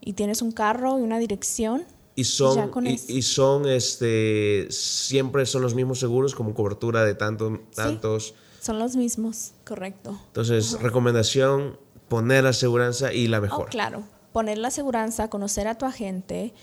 [0.00, 1.84] y tienes un carro y una dirección.
[2.16, 8.34] Y son, y, son este, siempre son los mismos seguros como cobertura de tanto, tantos.
[8.60, 10.16] son los mismos, correcto.
[10.28, 11.76] Entonces, recomendación,
[12.08, 13.66] poner la aseguranza y la mejor.
[13.66, 16.54] Oh, claro, poner la aseguranza, conocer a tu agente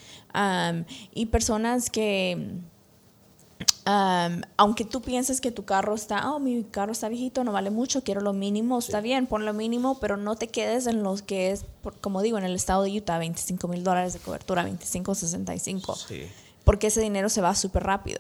[1.14, 2.60] y personas que,
[4.58, 8.04] aunque tú pienses que tu carro está, oh, mi carro está viejito, no vale mucho,
[8.04, 11.52] quiero lo mínimo, está bien, pon lo mínimo, pero no te quedes en los que
[11.52, 11.66] es,
[12.00, 15.98] como digo, en el estado de Utah, 25 mil dólares de cobertura, 25, 65.
[16.64, 18.20] Porque ese dinero se va súper rápido.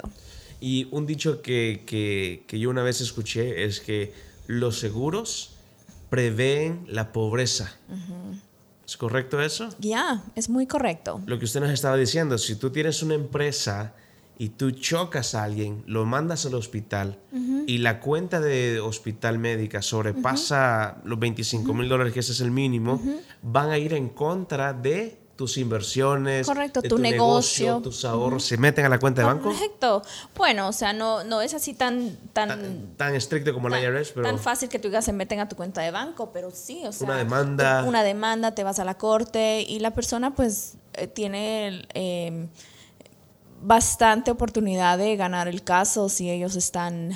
[0.59, 4.13] Y un dicho que, que, que yo una vez escuché es que
[4.47, 5.51] los seguros
[6.09, 7.71] prevén la pobreza.
[8.85, 9.69] ¿Es correcto eso?
[9.79, 11.21] Ya, es muy correcto.
[11.25, 13.93] Lo que usted nos estaba diciendo, si tú tienes una empresa
[14.41, 17.19] y tú chocas a alguien, lo mandas al hospital
[17.67, 22.49] y la cuenta de hospital médica sobrepasa los 25 mil dólares, que ese es el
[22.49, 22.99] mínimo,
[23.43, 28.83] van a ir en contra de tus inversiones, Correcto, tu, negocio, tus ahorros, se meten
[28.83, 29.51] a la cuenta de banco.
[29.51, 30.01] Correcto.
[30.35, 34.25] Bueno, o sea, no, no es así tan tan, tan, estricto como la IRS, pero
[34.25, 36.91] tan fácil que tú digas se meten a tu cuenta de banco, pero sí, o
[36.91, 41.05] sea, una demanda, una demanda, te vas a la corte y la persona pues eh,
[41.05, 42.49] tiene em,
[43.61, 47.11] bastante oportunidad de ganar el caso si ellos están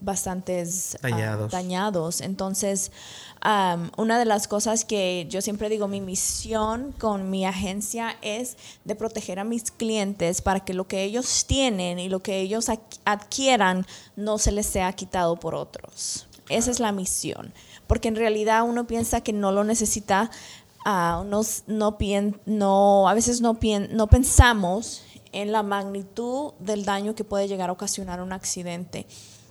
[0.00, 1.52] bastantes dañados.
[1.52, 2.20] dañados.
[2.20, 2.90] Entonces,
[3.96, 8.94] una de las cosas que yo siempre digo, mi misión con mi agencia es de
[8.94, 12.66] proteger a mis clientes para que lo que ellos tienen y lo que ellos
[13.04, 16.26] adquieran no se les sea quitado por otros.
[16.48, 17.52] Esa es la misión.
[17.86, 20.30] Porque en realidad uno piensa que no lo necesita,
[20.84, 21.42] uh, no,
[22.46, 23.58] no, a veces no,
[23.90, 25.02] no pensamos
[25.32, 29.06] en la magnitud del daño que puede llegar a ocasionar un accidente.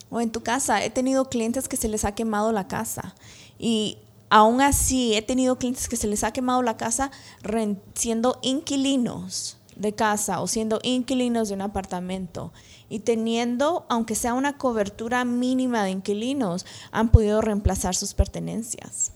[0.09, 3.15] O en tu casa, he tenido clientes que se les ha quemado la casa
[3.57, 3.97] y
[4.29, 7.11] aún así he tenido clientes que se les ha quemado la casa
[7.95, 12.51] siendo inquilinos de casa o siendo inquilinos de un apartamento
[12.89, 19.13] y teniendo, aunque sea una cobertura mínima de inquilinos, han podido reemplazar sus pertenencias.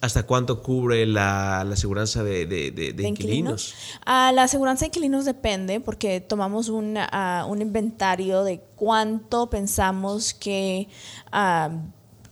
[0.00, 3.74] ¿Hasta cuánto cubre la, la aseguranza de, de, inquilinos?
[4.06, 10.34] Ah, la aseguranza de inquilinos depende porque tomamos un, ah, un inventario de cuánto pensamos
[10.34, 10.88] que
[11.32, 11.70] ah,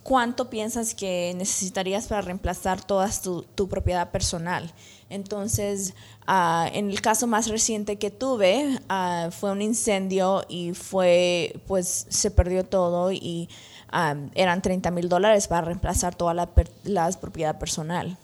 [0.04, 3.10] cuánto piensas que necesitarías para reemplazar toda
[3.56, 4.72] tu, propiedad personal.
[5.10, 5.94] Entonces,
[6.28, 12.30] en el caso más reciente que tuve, ah, fue un incendio y fue, pues se
[12.30, 13.48] perdió todo y
[13.90, 16.48] ah, eran 30 mil dólares para reemplazar toda la,
[16.84, 18.16] la propiedad personal.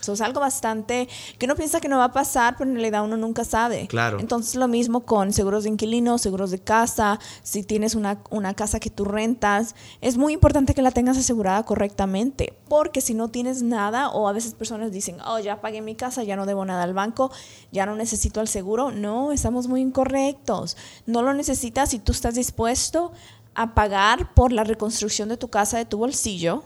[0.00, 3.04] Eso es algo bastante que uno piensa que no va a pasar, pero en realidad
[3.04, 3.86] uno nunca sabe.
[3.88, 4.20] Claro.
[4.20, 8.78] Entonces lo mismo con seguros de inquilinos, seguros de casa, si tienes una, una casa
[8.78, 13.62] que tú rentas, es muy importante que la tengas asegurada correctamente, porque si no tienes
[13.62, 16.82] nada, o a veces personas dicen, oh, ya pagué mi casa, ya no debo nada
[16.82, 17.30] al banco,
[17.72, 18.92] ya no necesito el seguro.
[18.92, 20.76] No, estamos muy incorrectos.
[21.06, 23.12] No lo necesitas si tú estás dispuesto
[23.56, 26.62] a pagar por la reconstrucción de tu casa de tu bolsillo,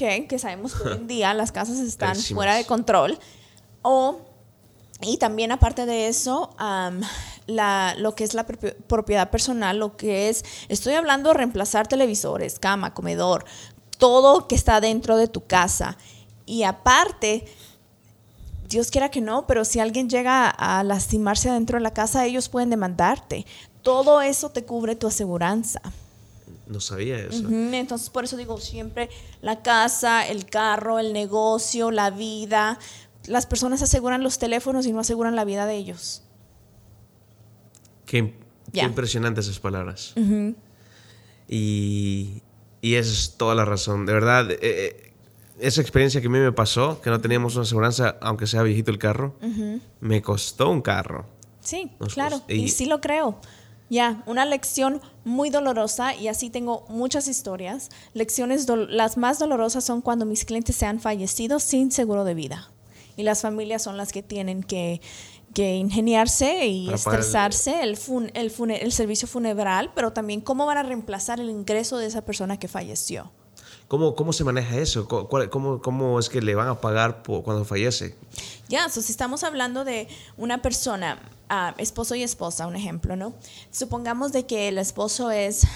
[0.00, 3.18] que sabemos que hoy en día las casas están fuera de control.
[3.82, 4.20] O,
[5.02, 6.50] y también aparte de eso,
[7.46, 12.58] la, lo que es la propiedad personal, lo que es, estoy hablando de reemplazar televisores,
[12.58, 13.44] cama, comedor,
[13.98, 15.96] todo que está dentro de tu casa.
[16.46, 17.44] Y aparte,
[18.68, 22.48] Dios quiera que no, pero si alguien llega a lastimarse dentro de la casa, ellos
[22.48, 23.46] pueden demandarte.
[23.82, 25.80] Todo eso te cubre tu aseguranza.
[26.70, 27.48] No sabía eso.
[27.48, 29.10] Entonces, por eso digo siempre,
[29.42, 32.78] la casa, el carro, el negocio, la vida.
[33.26, 36.22] Las personas aseguran los teléfonos y no aseguran la vida de ellos.
[38.06, 38.34] Qué,
[38.72, 40.14] impresionantes esas palabras.
[41.48, 42.42] y,
[42.80, 44.06] y esa es toda la razón.
[44.06, 45.12] De verdad, eh, eh,
[45.58, 48.92] esa experiencia que a mí me pasó, que no teníamos una aseguranza, aunque sea viejito
[48.92, 49.34] el carro,
[49.98, 51.26] me costó un carro.
[51.60, 53.40] Sí, claro, y, sí lo creo.
[53.90, 57.90] Ya, una lección muy dolorosa y así tengo muchas historias.
[58.14, 62.70] Lecciones, las más dolorosas son cuando mis clientes se han fallecido sin seguro de vida.
[63.16, 65.00] Y las familias son las que tienen que,
[65.56, 67.98] ingeniarse y estresarse el,
[68.34, 72.58] el, el servicio funeral, pero también cómo van a reemplazar el ingreso de esa persona
[72.60, 73.32] que falleció.
[73.88, 75.08] ¿Cómo, ¿Cómo se maneja eso?
[75.08, 78.16] ¿Cómo, ¿Cómo, es que le van a pagar cuando fallece?
[78.68, 81.18] Ya, si estamos hablando de una persona,
[81.78, 83.32] esposo y esposa, un ejemplo, ¿no?
[83.70, 85.66] Supongamos de que el esposo es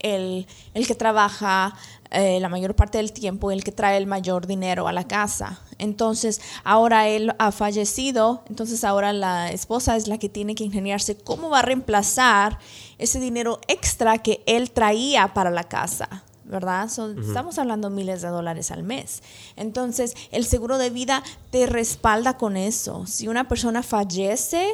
[0.00, 1.74] el, el, que trabaja
[2.10, 5.60] eh, la mayor parte del tiempo, el que trae el mayor dinero a la casa.
[5.78, 11.16] Entonces, ahora él ha fallecido, entonces ahora la esposa es la que tiene que ingeniarse
[11.16, 12.58] cómo va a reemplazar
[12.96, 16.24] ese dinero extra que él traía para la casa.
[16.48, 16.88] ¿Verdad?
[17.20, 19.22] Estamos hablando miles de dólares al mes.
[19.56, 23.06] Entonces, el seguro de vida te respalda con eso.
[23.06, 24.66] Si una persona fallece,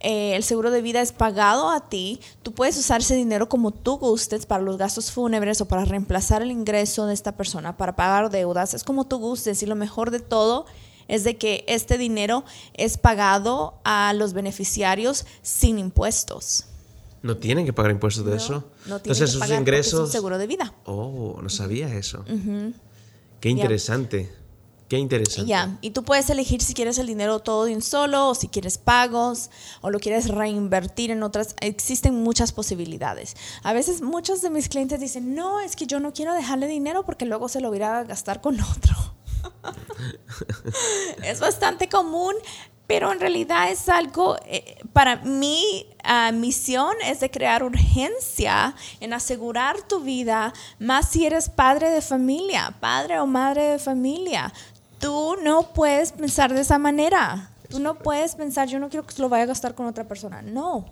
[0.00, 3.70] eh, el seguro de vida es pagado a ti, tú puedes usar ese dinero como
[3.70, 7.94] tú gustes para los gastos fúnebres o para reemplazar el ingreso de esta persona, para
[7.94, 10.66] pagar deudas, es como tú gustes y lo mejor de todo
[11.06, 16.66] es de que este dinero es pagado a los beneficiarios sin impuestos.
[17.22, 18.72] ¿No tienen que pagar impuestos de eso?
[18.86, 20.00] No tienen Entonces, que pagar ingresos.
[20.00, 20.74] Es un seguro de vida.
[20.84, 22.24] Oh, no sabía eso.
[23.40, 24.30] Qué interesante.
[24.92, 25.48] Qué interesante.
[25.48, 28.48] Ya, y tú puedes elegir si quieres el dinero todo de un solo, o si
[28.48, 29.48] quieres pagos,
[29.80, 31.54] o lo quieres reinvertir en otras.
[31.62, 33.34] Existen muchas posibilidades.
[33.62, 37.06] A veces muchos de mis clientes dicen, no, es que yo no quiero dejarle dinero
[37.06, 38.94] porque luego se lo voy a gastar con otro.
[41.24, 42.34] es bastante común,
[42.92, 49.14] pero en realidad es algo, eh, para mi uh, misión es de crear urgencia en
[49.14, 54.52] asegurar tu vida, más si eres padre de familia, padre o madre de familia.
[54.98, 57.50] Tú no puedes pensar de esa manera.
[57.70, 60.06] Tú no puedes pensar, yo no quiero que se lo vaya a gastar con otra
[60.06, 60.42] persona.
[60.42, 60.84] No,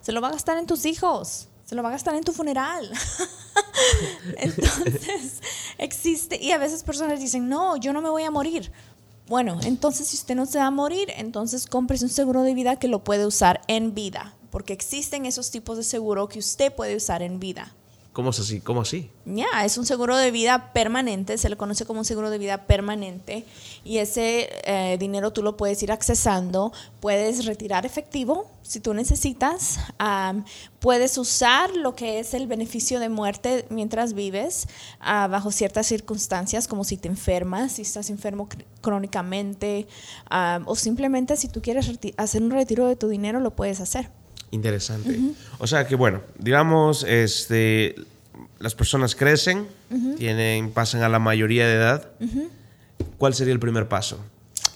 [0.00, 2.32] se lo va a gastar en tus hijos, se lo va a gastar en tu
[2.32, 2.90] funeral.
[4.38, 5.42] Entonces,
[5.78, 8.72] existe, y a veces personas dicen, no, yo no me voy a morir.
[9.28, 12.76] Bueno, entonces si usted no se va a morir, entonces compres un seguro de vida
[12.76, 16.96] que lo puede usar en vida, porque existen esos tipos de seguro que usted puede
[16.96, 17.75] usar en vida.
[18.16, 18.62] ¿Cómo es así?
[18.62, 19.10] ¿Cómo así?
[19.26, 22.66] Ya, es un seguro de vida permanente, se le conoce como un seguro de vida
[22.66, 23.44] permanente
[23.84, 29.80] y ese eh, dinero tú lo puedes ir accesando, puedes retirar efectivo si tú necesitas,
[30.80, 34.66] puedes usar lo que es el beneficio de muerte mientras vives
[34.98, 38.48] ah, bajo ciertas circunstancias, como si te enfermas, si estás enfermo
[38.80, 39.86] crónicamente
[40.64, 44.10] o simplemente si tú quieres hacer un retiro de tu dinero, lo puedes hacer.
[44.50, 45.18] Interesante.
[45.58, 47.94] O sea que, bueno, digamos, este,
[48.58, 49.66] las personas crecen,
[50.16, 52.10] tienen, pasan a la mayoría de edad.
[53.18, 54.20] ¿Cuál sería el primer paso?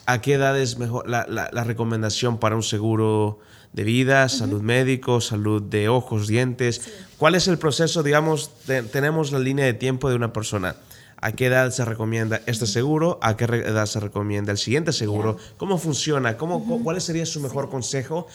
[0.05, 3.39] ¿A qué edad es mejor la, la, recomendación para un seguro
[3.71, 6.81] de vida, salud médico, salud de ojos, dientes?
[7.17, 8.03] ¿Cuál es el proceso?
[8.03, 8.51] Digamos,
[8.91, 10.75] tenemos la línea de tiempo de una persona.
[11.23, 13.19] ¿A qué edad se recomienda este seguro?
[13.21, 15.37] ¿A qué edad se recomienda el siguiente seguro?
[15.57, 16.35] ¿Cómo funciona?
[16.35, 18.27] ¿Cómo, ¿Cuál sería su mejor consejo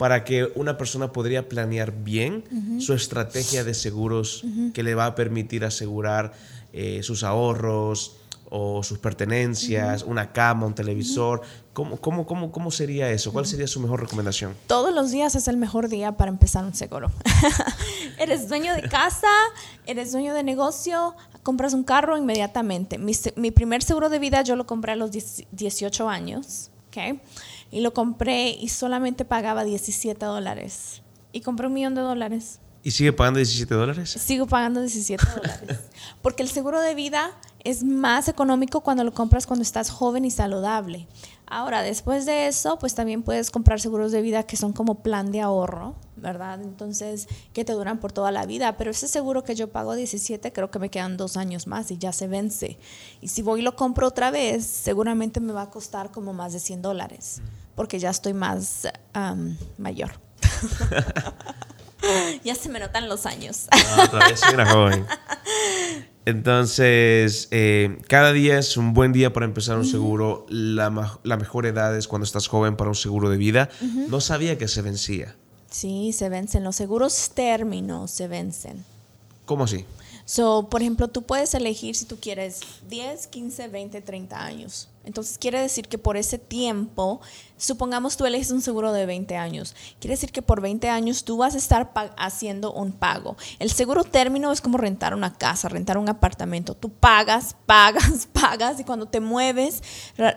[0.00, 5.14] para que una persona podría planear bien su estrategia de seguros que le va a
[5.14, 6.32] permitir asegurar
[6.72, 8.16] eh, sus ahorros
[8.48, 11.42] o sus pertenencias, una cama, un televisor.
[11.74, 13.30] ¿Cómo, cómo, cómo, cómo sería eso?
[13.30, 14.56] ¿Cuál sería su mejor recomendación?
[14.68, 17.12] Todos los días es el mejor día para empezar un seguro.
[18.18, 19.28] eres dueño de casa,
[19.84, 22.96] eres dueño de negocio, compras un carro inmediatamente.
[22.96, 26.70] Mi, mi primer seguro de vida yo lo compré a los 18 años.
[26.88, 27.20] Okay
[27.70, 31.02] y lo compré y solamente pagaba 17 dólares.
[31.32, 32.60] Y compré un millón de dólares.
[32.82, 34.10] ¿Y sigue pagando 17 dólares?
[34.10, 35.78] Sigo pagando 17 dólares.
[36.22, 37.30] Porque el seguro de vida
[37.62, 41.06] es más económico cuando lo compras cuando estás joven y saludable.
[41.46, 45.30] Ahora, después de eso, pues también puedes comprar seguros de vida que son como plan
[45.30, 46.62] de ahorro, ¿verdad?
[46.62, 48.76] Entonces, que te duran por toda la vida.
[48.78, 51.98] Pero ese seguro que yo pago 17, creo que me quedan dos años más y
[51.98, 52.78] ya se vence.
[53.20, 56.52] Y si voy y lo compro otra vez, seguramente me va a costar como más
[56.52, 57.42] de 100 dólares,
[57.74, 58.88] porque ya estoy más
[59.78, 60.12] mayor.
[62.44, 63.66] ya se me notan los años.
[63.72, 65.06] Ah, otra vez soy una joven.
[66.26, 70.46] Entonces, eh, cada día es un buen día para empezar un seguro.
[70.48, 73.68] La, la, mejor edad es cuando estás joven para un seguro de vida.
[74.08, 75.34] No sabía que se vencía.
[75.70, 76.62] Sí, se vencen.
[76.62, 78.84] Los seguros términos se vencen.
[79.46, 79.86] ¿Cómo así?
[80.26, 84.88] So, por ejemplo, tú puedes elegir si tú quieres 10, 15, 20, 30 años.
[85.04, 87.20] Entonces quiere decir que por ese tiempo,
[87.56, 91.38] supongamos tú eliges un seguro de 20 años, quiere decir que por 20 años tú
[91.38, 93.36] vas a estar haciendo un pago.
[93.58, 96.74] El seguro término es como rentar una casa, rentar un apartamento.
[96.74, 99.82] Tú pagas, pagas, pagas y cuando te mueves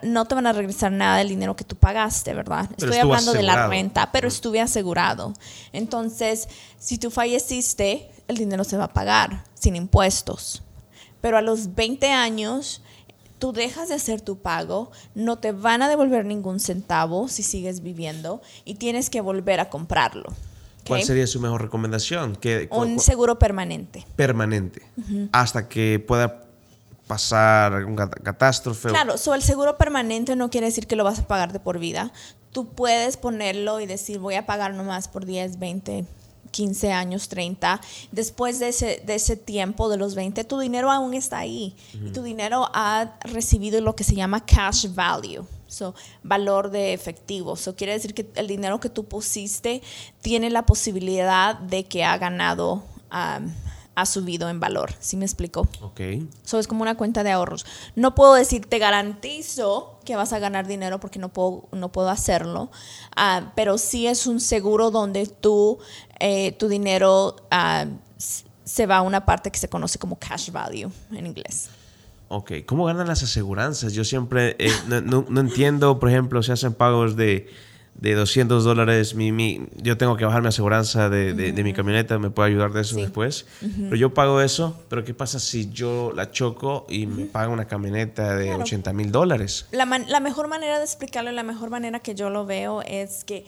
[0.01, 2.69] no te van a regresar nada del dinero que tú pagaste, ¿verdad?
[2.77, 5.33] Estoy hablando de la renta, pero estuve asegurado.
[5.73, 6.47] Entonces,
[6.79, 10.63] si tú falleciste, el dinero se va a pagar sin impuestos.
[11.19, 12.81] Pero a los 20 años
[13.39, 17.81] tú dejas de hacer tu pago, no te van a devolver ningún centavo si sigues
[17.81, 20.33] viviendo y tienes que volver a comprarlo.
[20.87, 22.37] ¿Cuál sería su mejor recomendación?
[22.71, 24.05] un seguro permanente.
[24.15, 24.81] Permanente.
[25.31, 26.43] Hasta que pueda
[27.07, 28.89] pasar algún catástrofe.
[28.89, 31.79] Claro, so el seguro permanente no quiere decir que lo vas a pagar de por
[31.79, 32.11] vida.
[32.51, 36.05] Tú puedes ponerlo y decir voy a pagar nomás por 10, 20,
[36.53, 37.81] 15 años, 30,
[38.11, 41.75] después de ese, de ese tiempo, de los 20, tu dinero aún está ahí.
[41.93, 45.45] y tu dinero ha recibido lo que se llama cash value.
[45.67, 47.55] So, valor de efectivo.
[47.55, 49.81] Eso quiere decir que el dinero que tú pusiste
[50.21, 53.51] tiene la posibilidad de que ha ganado um,
[53.95, 54.93] ha subido en valor.
[54.99, 55.67] ¿Sí me explico?
[55.81, 55.99] Ok.
[56.43, 57.65] Eso es como una cuenta de ahorros.
[57.95, 62.09] No puedo decir, te garantizo que vas a ganar dinero porque no puedo, no puedo
[62.09, 62.71] hacerlo,
[63.15, 65.79] ah, pero sí es un seguro donde tú,
[66.19, 67.85] eh, tu dinero ah,
[68.17, 71.69] se va a una parte que se conoce como cash value en inglés.
[72.29, 73.93] Ok, ¿cómo ganan las aseguranzas?
[73.93, 77.47] Yo siempre eh, no, no entiendo, por ejemplo, se hacen pagos de
[77.95, 82.19] de 200 dólares, mi, mi, yo tengo que bajar mi aseguranza de, de, mi camioneta,
[82.19, 83.45] me puede ayudar de eso después.
[83.61, 87.65] Pero yo pago eso, pero ¿qué pasa si yo la choco y me paga una
[87.65, 89.67] camioneta de 80 mil dólares?
[89.71, 93.45] La, la, mejor manera de explicarlo, la mejor manera que yo lo veo es que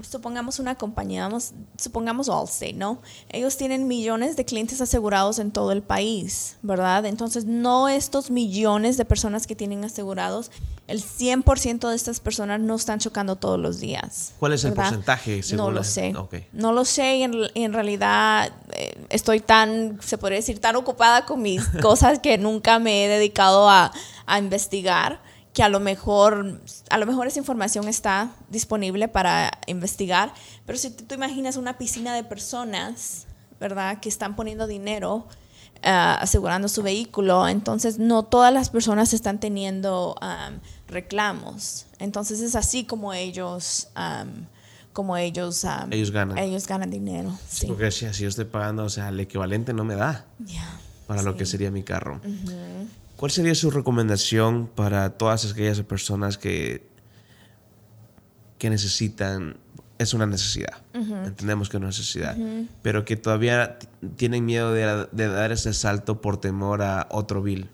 [0.00, 1.28] supongamos una compañía,
[1.76, 3.02] supongamos Allstate, ¿no?
[3.28, 7.04] Ellos tienen millones de clientes asegurados en todo el país, ¿verdad?
[7.04, 10.50] Entonces, no estos millones de personas que tienen asegurados,
[10.86, 14.32] el 100% de estas personas no están chocando todos los días.
[14.38, 15.42] ¿Cuál es el porcentaje?
[15.54, 16.14] No lo sé.
[16.52, 21.42] No lo sé y en, realidad eh, estoy tan, se podría decir, tan ocupada con
[21.42, 23.92] mis cosas que nunca me he dedicado a,
[24.26, 25.25] a investigar
[25.56, 30.34] que a lo mejor a lo mejor esa información está disponible para investigar,
[30.66, 33.26] pero si tú, imaginas una piscina de personas,
[33.58, 33.98] ¿verdad?
[33.98, 35.26] Que están poniendo dinero
[35.76, 40.14] eh, asegurando su vehículo, entonces no todas las personas están teniendo
[40.88, 41.86] reclamos.
[42.00, 43.88] Entonces es así como ellos
[44.92, 47.34] como ellos ellos ganan ellos ganan dinero.
[47.48, 47.66] Sí.
[47.66, 50.26] Porque si así yo estoy pagando, o sea, el equivalente no me da
[51.06, 52.20] para lo que sería mi carro.
[53.16, 56.86] ¿Cuál sería su recomendación para todas aquellas personas que,
[58.58, 59.56] que necesitan,
[59.98, 62.36] es una necesidad, entendemos que es una necesidad,
[62.82, 63.78] pero que todavía
[64.16, 67.70] tienen miedo de, de, dar ese salto por temor a otro bill,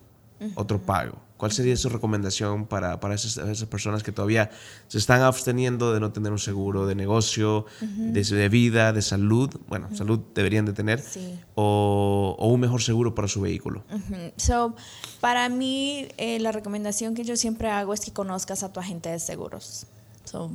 [0.55, 1.21] otro pago?
[1.43, 4.53] ¿Cuál sería su recomendación para, para esas, personas que todavía
[4.87, 9.51] se están absteniendo de no tener un seguro de negocio, de, vida, de salud?
[9.67, 11.03] Bueno, salud deberían de tener,
[11.57, 13.83] o, o, un mejor seguro para su vehículo.
[14.37, 14.77] so,
[15.19, 19.09] para mí, eh, la recomendación que yo siempre hago es que conozcas a tu agente
[19.09, 19.89] de seguros.
[20.23, 20.49] So,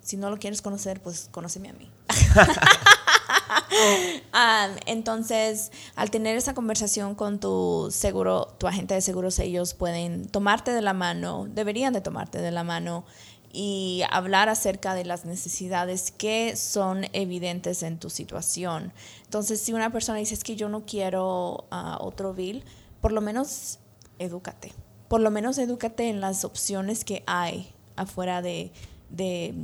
[0.00, 1.90] si no lo quieres conocer, pues conóceme a mí.
[4.86, 10.72] entonces, al tener esa conversación con tu seguro, tu agente de seguros, ellos pueden tomarte
[10.72, 13.04] de la mano, deberían de tomarte de la mano
[13.52, 18.92] y hablar acerca de las necesidades que son evidentes en tu situación.
[19.24, 22.64] Entonces, si una persona dice que yo no quiero uh, otro bill,
[23.00, 23.78] por lo menos
[24.18, 24.72] edúcate.
[25.08, 28.72] Por lo menos edúcate en las opciones que hay afuera de,
[29.08, 29.54] de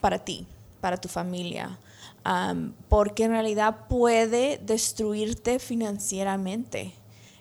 [0.00, 0.46] para ti,
[0.80, 1.78] para tu familia
[2.88, 6.94] porque en realidad puede destruirte financieramente.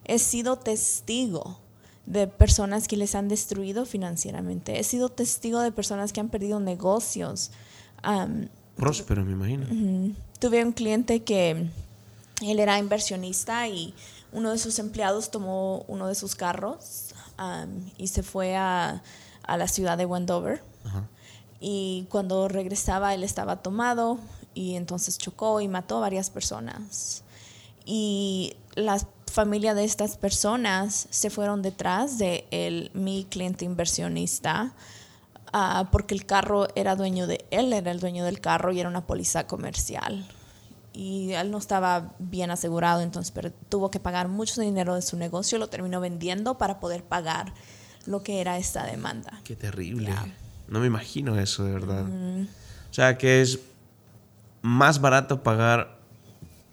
[0.04, 1.60] He sido testigo
[2.06, 4.80] de personas que les han destruido financieramente.
[4.80, 7.52] He sido testigo de personas que han perdido negocios.
[8.76, 10.14] Próspero, me imagino.
[10.40, 11.70] Tuve un cliente que
[12.42, 13.96] él era inversionista y
[14.32, 17.14] uno de sus empleados tomó uno de sus carros
[17.98, 19.02] y se fue a,
[19.44, 20.62] a, la ciudad de Wendover.
[21.60, 24.20] Y cuando regresaba él estaba tomado,
[24.56, 27.24] y entonces chocó y mató a varias personas.
[27.86, 28.98] Y la
[29.32, 34.74] familia de estas personas se fueron detrás de el, mi cliente inversionista
[35.54, 38.90] uh, porque el carro era dueño de él, era el dueño del carro y era
[38.90, 40.26] una póliza comercial.
[40.94, 45.18] y él no estaba bien asegurado, entonces pero tuvo que pagar mucho dinero de su
[45.18, 47.54] negocio, lo terminó vendiendo para poder pagar
[48.06, 49.42] lo que era esta demanda.
[49.44, 50.14] Qué terrible.
[50.68, 52.06] No me imagino eso, de verdad.
[52.06, 53.60] O sea, que es
[54.66, 56.00] más barato pagar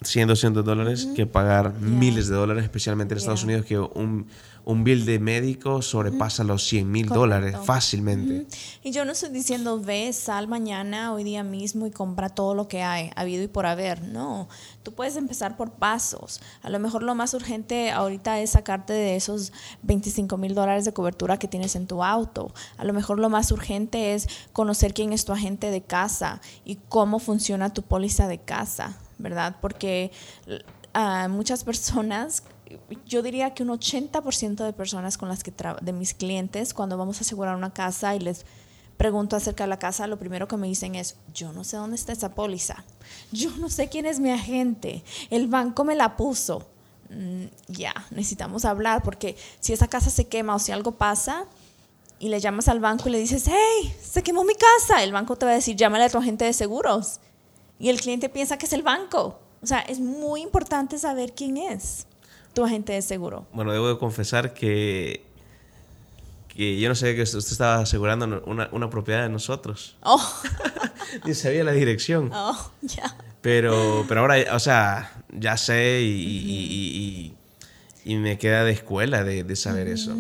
[0.05, 4.26] 100, 200 dólares que pagar miles de dólares, especialmente en Estados Unidos, que un
[4.64, 8.46] un bill de médico sobrepasa los 100 mil dólares fácilmente.
[8.82, 12.68] Y yo no estoy diciendo, ve, sal mañana, hoy día mismo y compra todo lo
[12.68, 14.03] que hay, habido y por haber.
[14.03, 14.48] No,
[14.82, 16.40] tú puedes empezar por pasos.
[16.62, 20.92] A lo mejor lo más urgente ahorita es sacarte de esos 25 mil dólares de
[20.92, 22.55] cobertura que tienes en tu auto.
[22.76, 26.76] A lo mejor lo más urgente es conocer quién es tu agente de casa y
[26.88, 29.56] cómo funciona tu póliza de casa, ¿verdad?
[29.60, 30.10] Porque
[30.94, 32.42] ah, muchas personas
[33.06, 37.18] yo diría que un 80% de personas con las que de mis clientes, cuando vamos
[37.18, 38.44] a asegurar una casa y les
[38.96, 41.96] pregunto acerca de la casa, lo primero que me dicen es, yo no sé dónde
[41.96, 42.84] está esa póliza,
[43.32, 46.68] yo no sé quién es mi agente, el banco me la puso.
[47.10, 51.44] Mm, ya, necesitamos hablar porque si esa casa se quema o si algo pasa
[52.18, 55.36] y le llamas al banco y le dices, hey, se quemó mi casa, el banco
[55.36, 57.20] te va a decir, llámale a tu agente de seguros.
[57.82, 59.40] Y el cliente piensa que es el banco.
[59.60, 62.06] O sea, es muy importante saber quién es
[62.54, 63.44] tu agente de seguro?
[63.52, 65.24] Bueno, debo de confesar que,
[66.46, 69.96] que yo no sabía que usted estaba asegurando una, una propiedad de nosotros.
[70.04, 70.22] Oh.
[71.24, 72.30] Ni sabía la dirección.
[72.32, 73.16] Oh, ya.
[73.40, 77.34] Pero, pero ahora, o sea, ya sé y,
[78.04, 80.14] y, me queda de escuela de, de saber eso.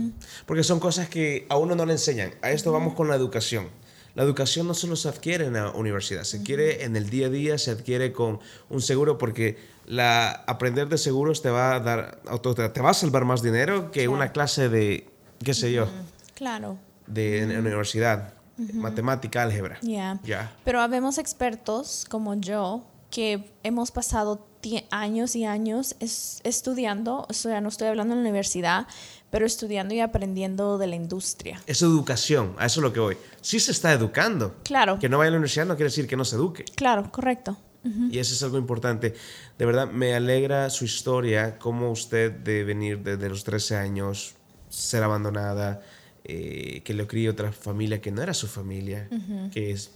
[0.46, 2.34] Porque son cosas que a uno no le enseñan.
[2.42, 3.68] A esto vamos con la educación.
[4.14, 7.30] La educación no solo se adquiere en la universidad, se adquiere en el día a
[7.30, 12.20] día, se adquiere con un seguro porque la, aprender de seguros te va a dar,
[12.22, 15.08] te va a salvar más dinero que una clase de,
[15.42, 15.88] qué sé yo.
[16.34, 16.78] Claro.
[17.06, 18.34] De en, universidad,
[18.74, 19.78] matemática, álgebra.
[19.82, 20.20] Ya.
[20.64, 24.46] Pero habemos expertos como yo que hemos pasado
[24.90, 28.86] años y años estudiando, o sea, no estoy hablando en la universidad,
[29.30, 31.60] pero estudiando y aprendiendo de la industria.
[31.66, 33.16] Es educación, a eso es lo que voy.
[33.40, 34.56] Sí se está educando.
[34.62, 34.98] Claro.
[34.98, 36.64] Que no vaya a la universidad no quiere decir que no se eduque.
[36.76, 37.56] Claro, correcto.
[37.84, 39.14] Y eso es algo importante.
[39.58, 44.34] De verdad, me alegra su historia, cómo usted de venir desde los 13 años,
[44.68, 45.82] ser abandonada,
[46.24, 49.08] eh, que lo crió otra familia que no era su familia,
[49.52, 49.90] que es,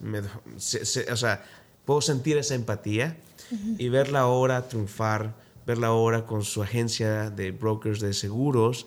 [1.12, 1.44] o sea,
[1.86, 3.16] puedo sentir esa empatía
[3.78, 5.34] y verla ahora triunfar,
[5.66, 8.86] verla ahora con su agencia de brokers de seguros,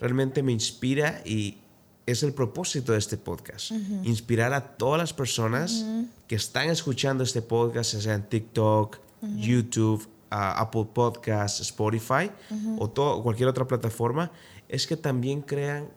[0.00, 1.58] realmente me inspira y
[2.06, 3.70] es el propósito de este podcast.
[4.02, 5.86] Inspirar a todas las personas
[6.26, 8.98] que están escuchando este podcast, sea en TikTok,
[9.36, 12.30] YouTube, Apple Podcasts, Spotify
[12.78, 14.32] o todo, cualquier otra plataforma,
[14.68, 15.88] es que también crean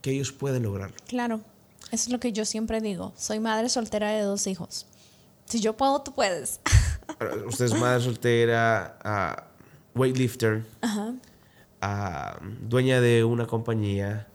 [0.00, 0.96] que ellos pueden lograrlo.
[1.08, 1.40] Claro,
[1.90, 3.12] eso es lo que yo siempre digo.
[3.16, 4.86] Soy madre soltera de dos hijos.
[5.46, 6.60] Si yo puedo, tú puedes.
[7.46, 8.98] Usted es madre soltera,
[9.94, 10.64] uh, weightlifter,
[12.62, 14.26] dueña de una compañía.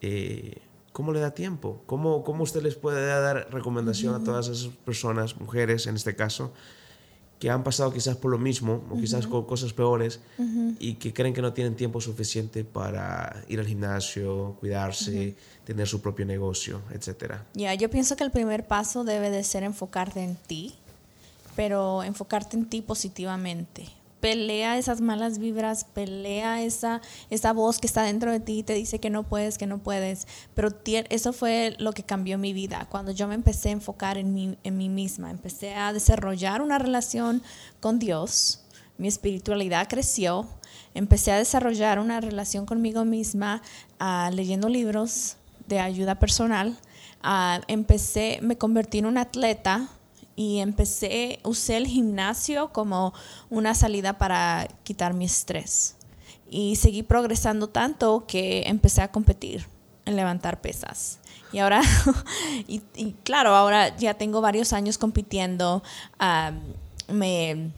[0.00, 0.60] Eh,
[0.92, 1.82] ¿Cómo le da tiempo?
[1.86, 6.52] ¿Cómo, ¿Cómo usted les puede dar recomendación a todas esas personas, mujeres en este caso,
[7.38, 10.20] que han pasado quizás por lo mismo o quizás con cosas peores
[10.78, 16.00] y que creen que no tienen tiempo suficiente para ir al gimnasio, cuidarse, tener su
[16.00, 17.44] propio negocio, etcétera.
[17.54, 20.74] Ya, yo pienso que el primer paso debe de ser enfocarte en ti,
[21.54, 23.86] pero enfocarte en ti positivamente
[24.20, 27.00] pelea esas malas vibras, pelea esa,
[27.30, 29.78] esa voz que está dentro de ti y te dice que no puedes, que no
[29.78, 30.26] puedes.
[30.54, 34.34] Pero eso fue lo que cambió mi vida, cuando yo me empecé a enfocar en
[34.34, 37.42] mí, en mí misma, empecé a desarrollar una relación
[37.80, 38.64] con Dios,
[38.98, 40.48] mi espiritualidad creció,
[40.94, 43.62] empecé a desarrollar una relación conmigo misma,
[44.00, 45.36] uh, leyendo libros
[45.68, 46.76] de ayuda personal,
[47.22, 49.88] uh, empecé, me convertí en un atleta,
[50.38, 53.12] y empecé, usé el gimnasio como
[53.50, 55.96] una salida para quitar mi estrés.
[56.48, 59.66] Y seguí progresando tanto que empecé a competir
[60.04, 61.18] en levantar pesas.
[61.52, 61.82] Y ahora,
[62.68, 62.80] y,
[63.24, 65.82] claro, ahora ya tengo varios años compitiendo.
[67.08, 67.72] me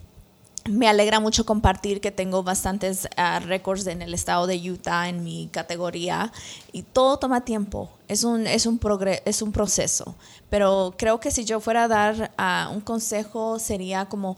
[0.68, 5.24] me alegra mucho compartir que tengo bastantes uh, récords en el estado de Utah en
[5.24, 6.32] mi categoría
[6.72, 8.78] y todo toma tiempo, es un, es un,
[9.24, 10.14] es un proceso,
[10.50, 14.36] pero creo que si yo fuera a dar uh, un consejo sería como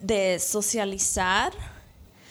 [0.00, 1.52] de socializar,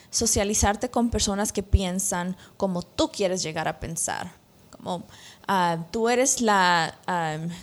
[0.10, 4.32] socializarte con personas que piensan como tú quieres llegar a pensar,
[4.72, 6.96] como uh, tú, eres la,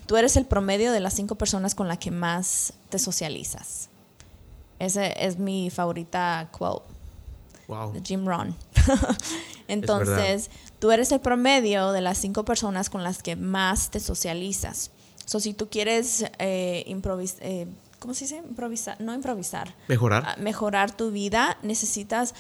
[0.07, 3.89] tú eres el promedio de las cinco personas con las que más te socializas.
[4.85, 6.87] Ese es mi favorita quote.
[7.69, 7.93] Wow.
[7.93, 8.55] De Jim Ron.
[9.69, 14.91] Entonces, tú eres el promedio de las cinco personas con las que más te socializas.
[15.25, 17.67] So, si tú quieres eh, eh
[18.05, 18.37] ¿cómo se dice?
[18.37, 19.75] Improvisar, no improvisar.
[19.89, 20.25] Mejorar.
[20.27, 22.35] Ah, mejorar tu vida, necesitas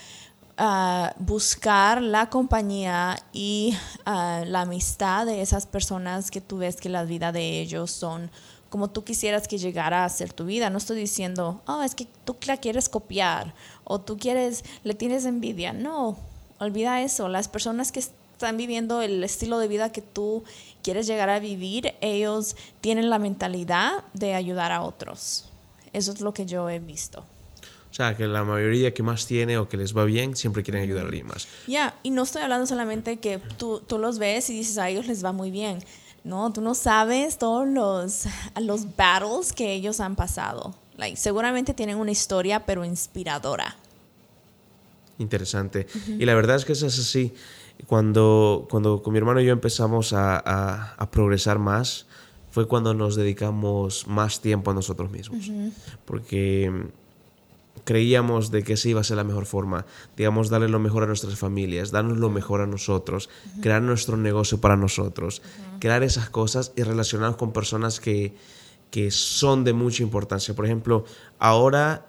[0.59, 3.74] ah, buscar la compañía y
[4.05, 8.30] ah, la amistad de esas personas que tú ves que la vida de ellos son
[8.75, 10.68] como tú quisieras que llegara a ser tu vida.
[10.68, 13.55] No estoy diciendo, oh, es que tú la quieres copiar
[13.85, 15.72] o tú quieres, le tienes envidia.
[15.72, 16.18] No,
[16.59, 17.29] olvida eso.
[17.29, 20.43] Las personas que están viviendo el estilo de vida que tú
[20.83, 25.49] quieres llegar a vivir, ellos tienen la mentalidad de ayudar a otros.
[25.93, 27.20] Eso es lo que yo he visto.
[27.20, 30.83] O sea, que la mayoría que más tiene o que les va bien siempre quieren
[30.83, 31.47] ayudar a alguien más.
[31.68, 35.07] Ya, y no estoy hablando solamente que tú, tú los ves y dices a ellos
[35.07, 35.79] les va muy bien
[36.25, 38.25] no, tú no sabes todos los,
[38.61, 40.75] los battles que ellos han pasado.
[40.97, 43.77] Like, seguramente tienen una historia, pero inspiradora.
[45.18, 45.87] Interesante.
[46.07, 47.35] Y la verdad es que eso es así.
[47.87, 50.39] Cuando, cuando con mi hermano y yo empezamos a,
[50.97, 52.07] a, progresar más,
[52.51, 55.51] fue cuando nos dedicamos más tiempo a nosotros mismos.
[56.05, 56.72] Porque
[57.85, 61.07] creíamos de que esa iba a ser la mejor forma, digamos, darle lo mejor a
[61.07, 63.28] nuestras familias, darnos lo mejor a nosotros,
[63.61, 65.43] crear nuestro negocio para nosotros,
[65.80, 68.35] crear esas cosas y relacionarnos con personas que,
[68.91, 70.55] que son de mucha importancia.
[70.55, 71.05] Por ejemplo,
[71.39, 72.07] ahora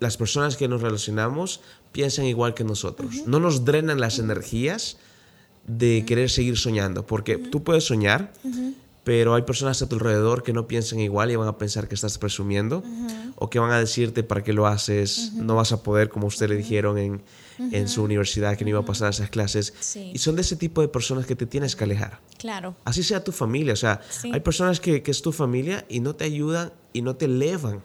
[0.00, 1.60] las personas que nos relacionamos
[1.92, 4.96] piensan igual que nosotros, no nos drenan las energías
[5.66, 8.32] de querer seguir soñando, porque tú puedes soñar,
[9.04, 11.94] pero hay personas a tu alrededor que no piensan igual y van a pensar que
[11.94, 12.84] estás presumiendo
[13.36, 16.48] o que van a decirte para qué lo haces, no vas a poder, como usted
[16.48, 17.22] le dijeron en,
[17.58, 19.74] en su universidad, que no iba a pasar esas clases.
[20.12, 22.20] Y son de ese tipo de personas que te tienes que alejar.
[22.38, 22.76] Claro.
[22.84, 24.00] Así sea tu familia, o sea,
[24.32, 27.82] hay personas que, que, es tu familia y no te ayudan y no te elevan.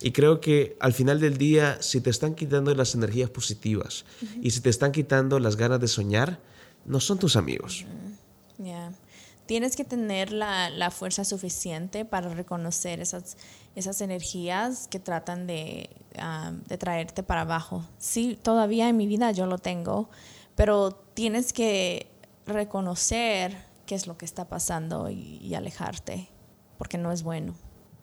[0.00, 4.04] Y creo que al final del día, si te están quitando las energías positivas
[4.42, 6.40] y si te están quitando las ganas de soñar,
[6.84, 7.86] no son tus amigos.
[9.46, 13.36] Tienes que tener la, la, fuerza suficiente para reconocer esas,
[13.76, 17.84] esas energías que tratan de, ah, de, traerte para abajo.
[17.98, 20.08] Sí, todavía en mi vida yo lo tengo,
[20.54, 22.06] pero tienes que
[22.46, 26.28] reconocer qué es lo que está pasando y, alejarte,
[26.78, 27.54] porque no es bueno.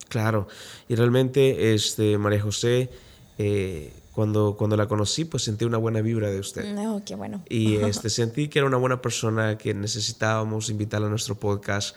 [0.09, 0.47] Claro,
[0.87, 2.89] y realmente, este, María José,
[3.37, 6.73] eh, cuando, cuando la conocí, pues sentí una buena vibra de usted.
[6.73, 7.43] No, mm, qué bueno.
[7.49, 11.95] Y este, sentí que era una buena persona que necesitábamos invitarla a nuestro podcast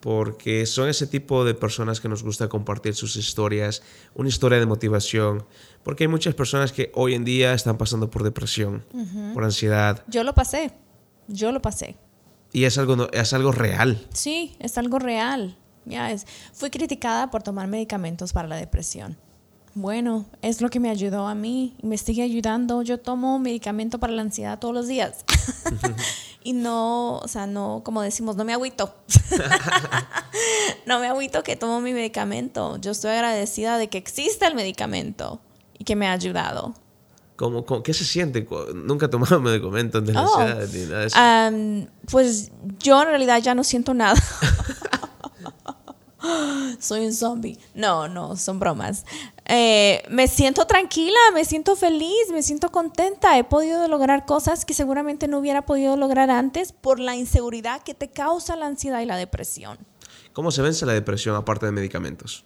[0.00, 3.82] porque son ese tipo de personas que nos gusta compartir sus historias,
[4.14, 5.46] una historia de motivación,
[5.82, 8.84] porque hay muchas personas que hoy en día están pasando por depresión,
[9.32, 10.04] por ansiedad.
[10.06, 10.72] Yo lo pasé,
[11.26, 11.96] yo lo pasé.
[12.52, 14.06] Y es algo, es algo real.
[14.12, 15.56] Sí, es algo real.
[15.86, 16.26] Ya es.
[16.52, 19.16] Fui criticada por tomar medicamentos para la depresión
[19.74, 22.82] bueno, es lo que me ayudó a mí, me sigue ayudando.
[22.82, 25.24] Yo tomo medicamento para la ansiedad todos los días.
[26.44, 28.94] y no, o sea, no, como decimos, no me agüito.
[30.86, 32.76] no me agüito que tomo mi medicamento.
[32.76, 35.40] Yo estoy agradecida de que exista el medicamento
[35.76, 36.74] y que me ha ayudado.
[37.36, 38.46] ¿Cómo, qué se siente?
[38.74, 41.88] Nunca he tomado medicamento de oh, ansiedad ni nada de eso.
[42.08, 44.14] pues yo en realidad ya no siento nada.
[46.78, 47.58] soy un zombie.
[47.74, 49.04] No, no, son bromas.
[49.46, 53.38] Eh, me siento tranquila, me siento feliz, me siento contenta.
[53.38, 57.94] He podido lograr cosas que seguramente no hubiera podido lograr antes por la inseguridad que
[57.94, 59.78] te causa la ansiedad y la depresión.
[60.32, 62.44] ¿Cómo se vence la depresión aparte de medicamentos?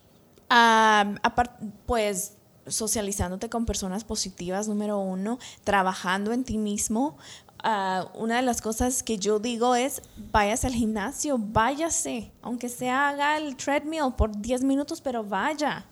[1.85, 7.19] pues socializándote con personas positivas, número uno, trabajando en ti mismo,
[7.63, 10.03] Ah, una de las cosas que yo digo es,
[10.33, 15.85] váyase al gimnasio, váyase, aunque sea haga el treadmill por 10 minutos, pero vaya.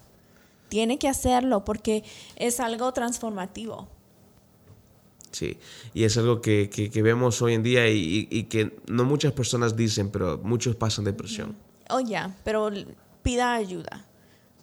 [0.69, 2.05] Tiene que hacerlo porque
[2.37, 3.89] es algo transformativo.
[5.33, 5.59] Sí,
[5.93, 9.77] y es algo que, que, vemos hoy en día y, y, que no muchas personas
[9.77, 11.57] dicen, pero muchos pasan depresión.
[11.91, 12.71] Oh, ya, pero
[13.23, 14.07] pida ayuda.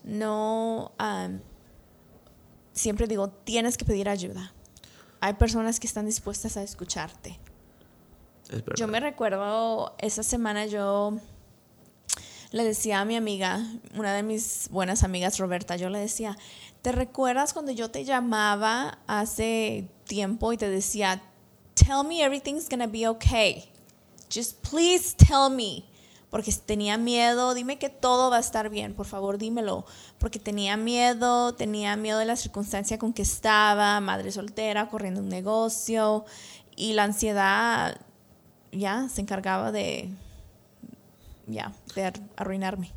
[0.03, 1.29] No, ah,
[2.71, 4.53] siempre digo, tienes que pedir ayuda
[5.24, 7.39] hay personas que están dispuestas a escucharte.
[8.76, 11.17] yo me recuerdo, esa semana yo
[12.51, 13.65] le decía a mi amiga,
[13.95, 16.38] una de mis buenas amigas, Roberta, yo le decía,
[16.82, 21.24] ¿te recuerdas cuando yo te llamaba hace tiempo y te decía,
[21.74, 23.71] tell me everything's gonna be okay?
[24.30, 25.86] Just please tell me
[26.34, 29.86] porque tenía miedo, dime que todo va a estar bien, por favor dímelo,
[30.17, 35.29] porque tenía miedo, tenía miedo de la circunstancia con que estaba, madre soltera, corriendo un
[35.29, 36.25] negocio,
[36.75, 38.01] y la ansiedad
[38.71, 40.09] ya se encargaba de,
[41.45, 42.91] ya, de arruinarme.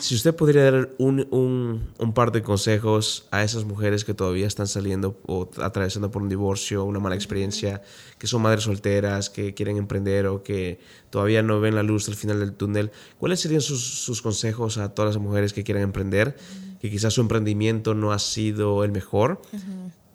[0.00, 4.46] Si usted podría dar un, un, un, par de consejos a esas mujeres que todavía
[4.46, 7.82] están saliendo o atravesando por un divorcio, una mala experiencia,
[8.18, 12.16] que son madres solteras, que quieren emprender o que todavía no ven la luz al
[12.16, 16.36] final del túnel, ¿cuáles serían sus, sus consejos a todas las mujeres que quieren emprender,
[16.80, 19.40] que quizás su emprendimiento no ha sido el mejor?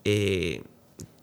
[0.03, 0.64] eh,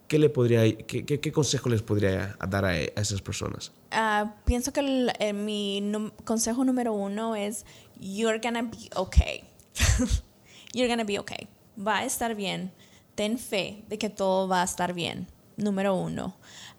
[0.09, 3.73] ¿qué, le podría, qué, consejo les podría dar a, a esas personas?
[3.93, 5.93] Uh, pienso que eh, mi
[6.25, 7.65] consejo número uno es,
[7.99, 9.45] you're gonna be okay.
[10.73, 11.49] you're gonna be okay.
[11.77, 12.73] Va a estar bien.
[13.15, 15.29] Ten fe de que todo va a estar bien.
[15.57, 16.35] Número uno.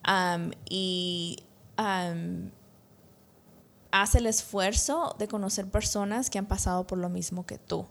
[0.07, 1.37] Um, y
[1.77, 2.51] um,
[3.91, 7.87] haz el esfuerzo de conocer personas que han pasado por lo mismo que tú.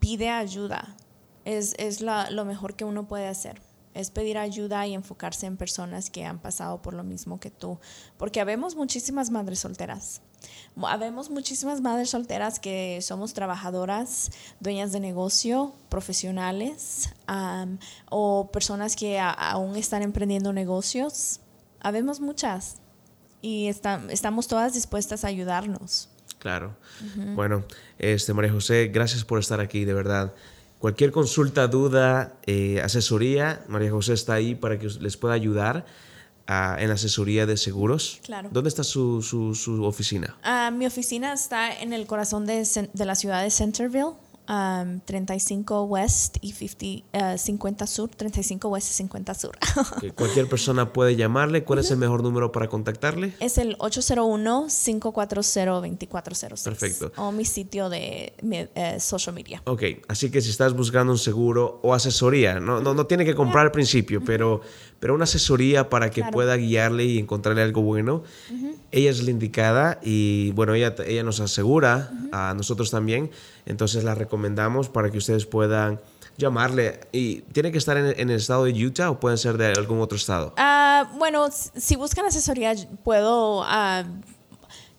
[0.00, 0.96] Pide ayuda.
[1.44, 3.60] Es, es la, lo mejor que uno puede hacer
[3.94, 7.78] es pedir ayuda y enfocarse en personas que han pasado por lo mismo que tú.
[8.16, 10.22] Porque habemos muchísimas madres solteras.
[10.82, 14.30] Habemos muchísimas madres solteras que somos trabajadoras,
[14.60, 17.78] dueñas de negocio, profesionales um,
[18.10, 21.40] o personas que a, aún están emprendiendo negocios.
[21.80, 22.76] Habemos muchas
[23.40, 26.08] y está, estamos todas dispuestas a ayudarnos.
[26.38, 26.76] Claro.
[27.00, 27.34] Uh -huh.
[27.34, 27.64] Bueno,
[27.98, 30.32] este María José, gracias por estar aquí, de verdad.
[30.82, 35.86] Cualquier consulta, duda, eh, asesoría, María José está ahí para que les pueda ayudar
[36.48, 38.18] uh, en la asesoría de seguros.
[38.24, 38.48] Claro.
[38.50, 40.36] ¿Dónde está su, su, su oficina?
[40.44, 44.14] Uh, mi oficina está en el corazón de, de la ciudad de Centerville.
[44.48, 49.56] Um, 35 West y 50, uh, 50 Sur, 35 West y 50 Sur.
[50.16, 51.62] Cualquier persona puede llamarle.
[51.62, 51.84] ¿Cuál uh -huh.
[51.84, 53.34] es el mejor número para contactarle?
[53.38, 56.64] Es el 801-540-2406.
[56.64, 57.12] Perfecto.
[57.16, 58.66] O mi sitio de uh,
[59.00, 59.62] social media.
[59.64, 63.36] Ok, así que si estás buscando un seguro o asesoría, no, no, no tiene que
[63.36, 64.60] comprar al principio, pero,
[65.02, 66.30] pero una asesoría para que claro.
[66.30, 68.76] pueda guiarle y encontrarle algo bueno, -huh.
[68.92, 73.32] ella es la indicada y bueno, ella, ella nos asegura a nosotros también,
[73.66, 76.00] entonces la recomendamos para que ustedes puedan
[76.38, 77.00] llamarle.
[77.10, 80.00] ¿Y tiene que estar en, en, el estado de Utah o pueden ser de algún
[80.00, 80.54] otro estado?
[80.56, 82.72] Uh, bueno, si buscan asesoría,
[83.02, 84.04] puedo uh,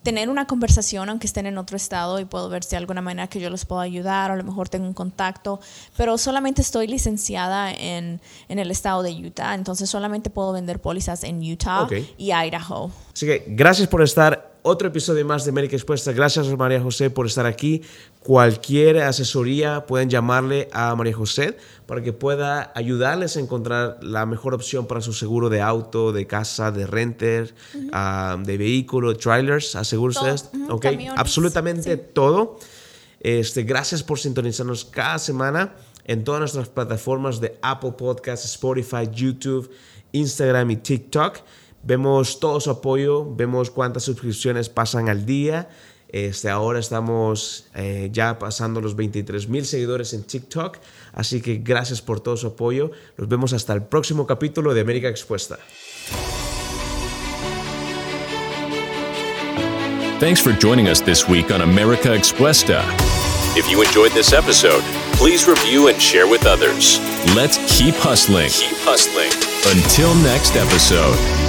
[0.04, 3.28] tener una conversación, aunque estén en otro estado, y puedo ver si de alguna manera
[3.28, 5.60] que yo les puedo ayudar, o a lo mejor tengo un contacto,
[5.98, 11.24] pero solamente estoy licenciada en, en el estado de Utah, entonces solamente puedo vender pólizas
[11.24, 12.14] en Utah okay.
[12.18, 12.92] y Idaho.
[13.14, 16.12] Así que gracias por estar otro episodio más de América Expuesta.
[16.14, 17.82] Gracias María José por estar aquí.
[18.22, 24.54] Cualquier asesoría pueden llamarle a María José para que pueda ayudarles a encontrar la mejor
[24.54, 28.40] opción para su seguro de auto, de casa, de renter, uh -huh.
[28.40, 30.50] uh, de vehículo, trailers, asegura ustedes.
[30.54, 31.08] Uh -huh, okay.
[31.16, 32.02] Absolutamente sí.
[32.14, 32.58] todo.
[33.20, 39.70] Este, gracias por sintonizarnos cada semana en todas nuestras plataformas de Apple Podcasts, Spotify, YouTube,
[40.14, 41.40] Instagram y TikTok.
[41.84, 45.70] Vemos todo su apoyo, vemos cuántas suscripciones pasan al día.
[46.08, 50.78] Este, ahora estamos eh, ya pasando los 23 mil seguidores en TikTok.
[51.12, 52.92] Así que gracias por todo su apoyo.
[53.18, 55.58] Nos vemos hasta el próximo capítulo de América Expuesta.
[60.20, 62.84] Thanks for joining us this week on America Expuesta.
[63.58, 64.84] If you enjoyed this episode,
[65.18, 67.00] please review and share with others.
[67.36, 68.50] Let's keep hustling.
[68.50, 69.32] Keep hustling.
[69.76, 71.43] Until next episode.